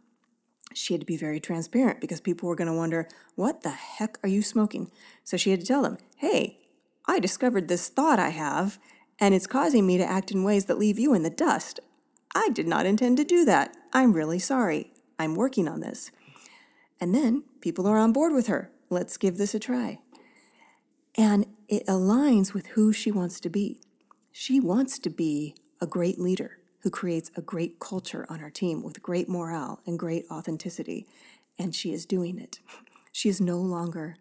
she 0.74 0.94
had 0.94 1.02
to 1.02 1.06
be 1.06 1.18
very 1.18 1.40
transparent 1.40 2.00
because 2.00 2.22
people 2.22 2.48
were 2.48 2.56
going 2.56 2.70
to 2.70 2.78
wonder, 2.78 3.08
what 3.36 3.62
the 3.62 3.72
heck 3.72 4.18
are 4.24 4.30
you 4.30 4.42
smoking? 4.42 4.92
So 5.24 5.38
she 5.38 5.52
had 5.52 5.62
to 5.62 5.66
tell 5.66 5.82
them, 5.82 5.98
hey, 6.18 6.60
I 7.08 7.20
discovered 7.20 7.68
this 7.68 7.90
thought 7.90 8.20
I 8.20 8.30
have, 8.30 8.78
and 9.20 9.34
it's 9.34 9.48
causing 9.48 9.88
me 9.88 9.98
to 9.98 10.06
act 10.06 10.32
in 10.32 10.44
ways 10.44 10.66
that 10.66 10.78
leave 10.78 11.00
you 11.00 11.14
in 11.14 11.24
the 11.24 11.30
dust. 11.30 11.80
I 12.36 12.50
did 12.50 12.68
not 12.68 12.86
intend 12.86 13.18
to 13.18 13.24
do 13.24 13.46
that. 13.46 13.76
I'm 13.92 14.14
really 14.14 14.40
sorry. 14.40 14.92
I'm 15.18 15.36
working 15.36 15.68
on 15.68 15.80
this. 15.80 16.12
And 17.02 17.16
then 17.16 17.44
people 17.62 17.88
are 17.88 17.98
on 17.98 18.14
board 18.14 18.34
with 18.34 18.48
her. 18.48 18.72
Let's 18.90 19.18
give 19.18 19.38
this 19.38 19.56
a 19.56 19.60
try. 19.60 20.00
And 21.18 21.48
it 21.68 21.86
aligns 21.88 22.54
with 22.54 22.68
who 22.68 22.94
she 22.94 23.12
wants 23.12 23.40
to 23.42 23.50
be. 23.50 23.82
She 24.32 24.60
wants 24.60 25.00
to 25.00 25.10
be 25.10 25.56
a 25.82 25.88
great 25.88 26.20
leader 26.20 26.59
who 26.82 26.90
creates 26.90 27.32
a 27.36 27.42
great 27.42 27.80
culture 27.80 28.26
on 28.30 28.42
our 28.42 28.50
team 28.50 28.84
with 28.84 29.02
great 29.02 29.28
morale 29.28 29.82
and 29.86 30.00
great 30.00 30.26
authenticity. 30.32 31.06
And 31.58 31.76
she 31.76 31.92
is 31.92 32.06
doing 32.06 32.40
it. 32.40 32.60
She 33.12 33.30
is 33.30 33.42
no 33.42 33.58
longer 33.58 34.16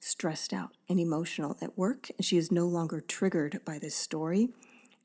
stressed 0.00 0.52
out 0.52 0.70
and 0.88 0.98
emotional 0.98 1.56
at 1.60 1.76
work, 1.76 2.10
and 2.16 2.24
she 2.24 2.38
is 2.38 2.50
no 2.50 2.66
longer 2.66 3.00
triggered 3.00 3.60
by 3.64 3.78
this 3.78 3.94
story. 3.94 4.48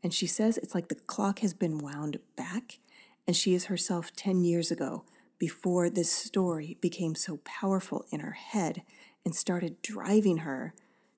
And 0.01 0.13
she 0.13 0.27
says 0.27 0.57
it's 0.57 0.75
like 0.75 0.87
the 0.87 0.95
clock 0.95 1.39
has 1.39 1.53
been 1.53 1.77
wound 1.77 2.19
back, 2.35 2.79
And 3.25 3.35
she 3.35 3.53
is 3.53 3.65
herself 3.65 4.13
10 4.15 4.43
years 4.43 4.71
ago, 4.71 5.03
before 5.37 5.89
this 5.89 6.11
story 6.11 6.77
became 6.81 7.15
so 7.15 7.39
powerful 7.43 8.05
in 8.11 8.19
her 8.19 8.31
head 8.31 8.83
and 9.25 9.35
started 9.35 9.81
driving 9.81 10.39
her 10.39 10.73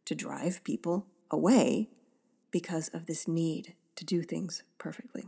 to 0.05 0.15
drive 0.15 0.63
people 0.63 1.05
away 1.29 1.89
because 2.51 2.87
of 2.89 3.05
this 3.05 3.27
need 3.27 3.73
to 3.95 4.05
do 4.05 4.21
things 4.21 4.63
perfectly. 4.77 5.25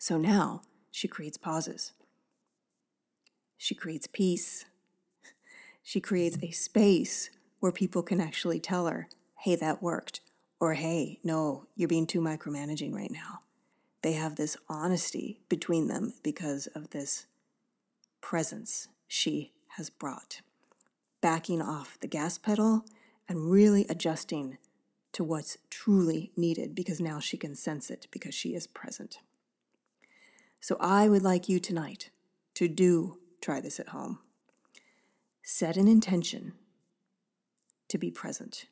So 0.00 0.16
now 0.16 0.62
she 0.90 1.08
creates 1.08 1.36
pauses. 1.36 1.92
She 3.58 3.74
creates 3.74 4.06
peace. 4.06 4.64
She 5.82 6.00
creates 6.00 6.38
a 6.42 6.52
space 6.52 7.28
where 7.60 7.70
people 7.70 8.02
can 8.02 8.18
actually 8.18 8.60
tell 8.60 8.86
her, 8.86 9.08
hey, 9.40 9.56
that 9.56 9.82
worked. 9.82 10.22
Or, 10.58 10.72
hey, 10.72 11.20
no, 11.22 11.66
you're 11.76 11.86
being 11.86 12.06
too 12.06 12.22
micromanaging 12.22 12.94
right 12.94 13.10
now. 13.10 13.40
They 14.00 14.12
have 14.12 14.36
this 14.36 14.56
honesty 14.70 15.42
between 15.50 15.88
them 15.88 16.14
because 16.22 16.66
of 16.68 16.90
this 16.90 17.26
presence 18.22 18.88
she 19.06 19.52
has 19.76 19.90
brought. 19.90 20.40
Backing 21.20 21.60
off 21.60 21.98
the 22.00 22.08
gas 22.08 22.38
pedal 22.38 22.86
and 23.28 23.50
really 23.50 23.84
adjusting 23.90 24.56
to 25.12 25.22
what's 25.22 25.58
truly 25.68 26.32
needed 26.38 26.74
because 26.74 27.02
now 27.02 27.20
she 27.20 27.36
can 27.36 27.54
sense 27.54 27.90
it 27.90 28.06
because 28.10 28.34
she 28.34 28.54
is 28.54 28.66
present. 28.66 29.18
So 30.60 30.76
I 30.78 31.08
would 31.08 31.22
like 31.22 31.48
you 31.48 31.58
tonight 31.58 32.10
to 32.54 32.68
do 32.68 33.18
try 33.40 33.60
this 33.60 33.80
at 33.80 33.88
home. 33.88 34.18
Set 35.42 35.76
an 35.76 35.88
intention 35.88 36.52
to 37.88 37.98
be 37.98 38.10
present, 38.10 38.66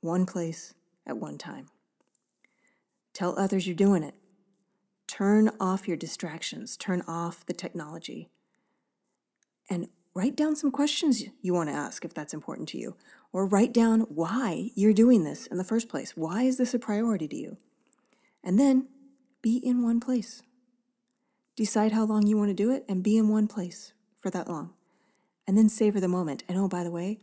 one 0.00 0.24
place 0.24 0.74
at 1.06 1.18
one 1.18 1.36
time. 1.36 1.68
Tell 3.12 3.38
others 3.38 3.66
you're 3.66 3.76
doing 3.76 4.02
it. 4.02 4.14
Turn 5.08 5.50
off 5.60 5.88
your 5.88 5.96
distractions, 5.96 6.76
turn 6.76 7.02
off 7.06 7.44
the 7.44 7.52
technology, 7.52 8.30
and 9.68 9.88
write 10.14 10.36
down 10.36 10.56
some 10.56 10.70
questions 10.70 11.24
you 11.42 11.52
want 11.52 11.68
to 11.68 11.74
ask 11.74 12.04
if 12.04 12.14
that's 12.14 12.32
important 12.32 12.68
to 12.70 12.78
you, 12.78 12.96
or 13.32 13.44
write 13.44 13.74
down 13.74 14.02
why 14.02 14.70
you're 14.74 14.94
doing 14.94 15.24
this 15.24 15.46
in 15.46 15.58
the 15.58 15.64
first 15.64 15.88
place. 15.88 16.16
Why 16.16 16.44
is 16.44 16.56
this 16.56 16.72
a 16.72 16.78
priority 16.78 17.28
to 17.28 17.36
you? 17.36 17.56
And 18.42 18.58
then 18.58 18.88
be 19.42 19.56
in 19.56 19.82
one 19.82 20.00
place. 20.00 20.42
Decide 21.56 21.92
how 21.92 22.04
long 22.04 22.26
you 22.26 22.36
want 22.38 22.50
to 22.50 22.54
do 22.54 22.70
it 22.70 22.84
and 22.88 23.02
be 23.02 23.16
in 23.16 23.28
one 23.28 23.46
place 23.46 23.92
for 24.18 24.30
that 24.30 24.48
long. 24.48 24.72
And 25.46 25.56
then 25.56 25.68
savor 25.68 26.00
the 26.00 26.08
moment. 26.08 26.44
And 26.48 26.56
oh, 26.58 26.68
by 26.68 26.82
the 26.82 26.90
way, 26.90 27.18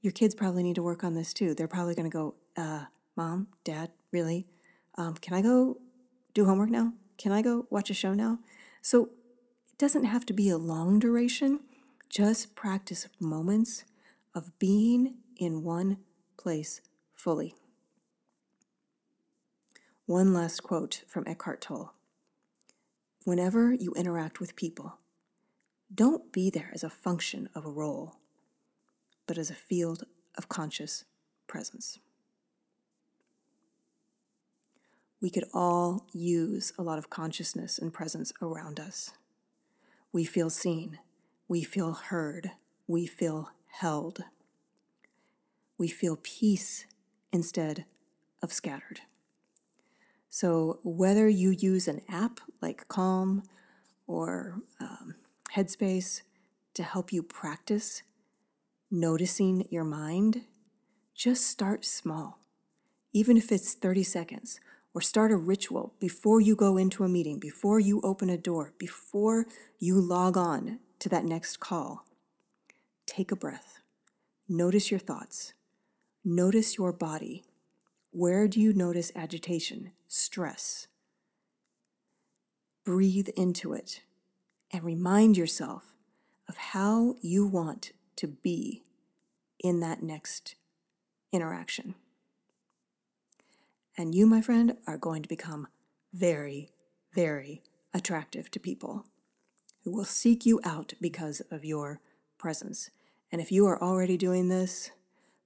your 0.00 0.12
kids 0.12 0.34
probably 0.34 0.62
need 0.62 0.74
to 0.74 0.82
work 0.82 1.04
on 1.04 1.14
this 1.14 1.32
too. 1.32 1.54
They're 1.54 1.68
probably 1.68 1.94
going 1.94 2.10
to 2.10 2.14
go, 2.14 2.34
uh, 2.56 2.86
Mom, 3.16 3.48
Dad, 3.64 3.90
really? 4.10 4.46
Um, 4.96 5.14
can 5.14 5.32
I 5.32 5.42
go 5.42 5.78
do 6.34 6.44
homework 6.44 6.70
now? 6.70 6.92
Can 7.16 7.32
I 7.32 7.40
go 7.40 7.66
watch 7.70 7.88
a 7.88 7.94
show 7.94 8.12
now? 8.12 8.38
So 8.82 9.04
it 9.70 9.78
doesn't 9.78 10.04
have 10.04 10.26
to 10.26 10.32
be 10.32 10.48
a 10.48 10.58
long 10.58 10.98
duration. 10.98 11.60
Just 12.10 12.54
practice 12.54 13.08
moments 13.20 13.84
of 14.34 14.58
being 14.58 15.14
in 15.36 15.62
one 15.62 15.98
place 16.36 16.80
fully. 17.14 17.54
One 20.06 20.34
last 20.34 20.62
quote 20.62 21.04
from 21.06 21.24
Eckhart 21.26 21.60
Tolle 21.60 21.94
Whenever 23.24 23.72
you 23.72 23.92
interact 23.94 24.40
with 24.40 24.56
people, 24.56 24.98
don't 25.94 26.32
be 26.32 26.50
there 26.50 26.70
as 26.72 26.82
a 26.82 26.90
function 26.90 27.48
of 27.54 27.64
a 27.64 27.70
role, 27.70 28.16
but 29.26 29.38
as 29.38 29.50
a 29.50 29.54
field 29.54 30.04
of 30.36 30.48
conscious 30.48 31.04
presence. 31.46 31.98
We 35.20 35.30
could 35.30 35.44
all 35.54 36.06
use 36.12 36.72
a 36.76 36.82
lot 36.82 36.98
of 36.98 37.10
consciousness 37.10 37.78
and 37.78 37.92
presence 37.92 38.32
around 38.42 38.80
us. 38.80 39.12
We 40.12 40.24
feel 40.24 40.50
seen, 40.50 40.98
we 41.46 41.62
feel 41.62 41.92
heard, 41.92 42.52
we 42.88 43.06
feel 43.06 43.50
held 43.68 44.24
we 45.82 45.88
feel 45.88 46.16
peace 46.22 46.86
instead 47.32 47.86
of 48.40 48.52
scattered. 48.52 49.00
So, 50.34 50.78
whether 50.82 51.28
you 51.28 51.50
use 51.50 51.86
an 51.86 52.00
app 52.08 52.40
like 52.62 52.88
Calm 52.88 53.42
or 54.06 54.62
um, 54.80 55.16
Headspace 55.54 56.22
to 56.72 56.82
help 56.82 57.12
you 57.12 57.22
practice 57.22 58.02
noticing 58.90 59.66
your 59.68 59.84
mind, 59.84 60.44
just 61.14 61.46
start 61.46 61.84
small, 61.84 62.38
even 63.12 63.36
if 63.36 63.52
it's 63.52 63.74
30 63.74 64.04
seconds, 64.04 64.58
or 64.94 65.02
start 65.02 65.32
a 65.32 65.36
ritual 65.36 65.92
before 66.00 66.40
you 66.40 66.56
go 66.56 66.78
into 66.78 67.04
a 67.04 67.08
meeting, 67.10 67.38
before 67.38 67.78
you 67.78 68.00
open 68.02 68.30
a 68.30 68.38
door, 68.38 68.72
before 68.78 69.44
you 69.78 70.00
log 70.00 70.38
on 70.38 70.78
to 70.98 71.10
that 71.10 71.26
next 71.26 71.60
call. 71.60 72.06
Take 73.04 73.30
a 73.30 73.36
breath, 73.36 73.80
notice 74.48 74.90
your 74.90 75.00
thoughts, 75.00 75.52
Notice 76.24 76.78
your 76.78 76.92
body. 76.92 77.42
Where 78.14 78.46
do 78.46 78.60
you 78.60 78.74
notice 78.74 79.10
agitation, 79.16 79.92
stress? 80.06 80.86
Breathe 82.84 83.30
into 83.30 83.72
it 83.72 84.02
and 84.70 84.84
remind 84.84 85.38
yourself 85.38 85.94
of 86.46 86.58
how 86.58 87.14
you 87.22 87.46
want 87.46 87.92
to 88.16 88.26
be 88.26 88.82
in 89.58 89.80
that 89.80 90.02
next 90.02 90.56
interaction. 91.32 91.94
And 93.96 94.14
you, 94.14 94.26
my 94.26 94.42
friend, 94.42 94.76
are 94.86 94.98
going 94.98 95.22
to 95.22 95.28
become 95.28 95.68
very, 96.12 96.68
very 97.14 97.62
attractive 97.94 98.50
to 98.50 98.60
people 98.60 99.06
who 99.84 99.90
will 99.90 100.04
seek 100.04 100.44
you 100.44 100.60
out 100.64 100.92
because 101.00 101.40
of 101.50 101.64
your 101.64 102.00
presence. 102.36 102.90
And 103.30 103.40
if 103.40 103.50
you 103.50 103.66
are 103.66 103.82
already 103.82 104.18
doing 104.18 104.48
this, 104.48 104.90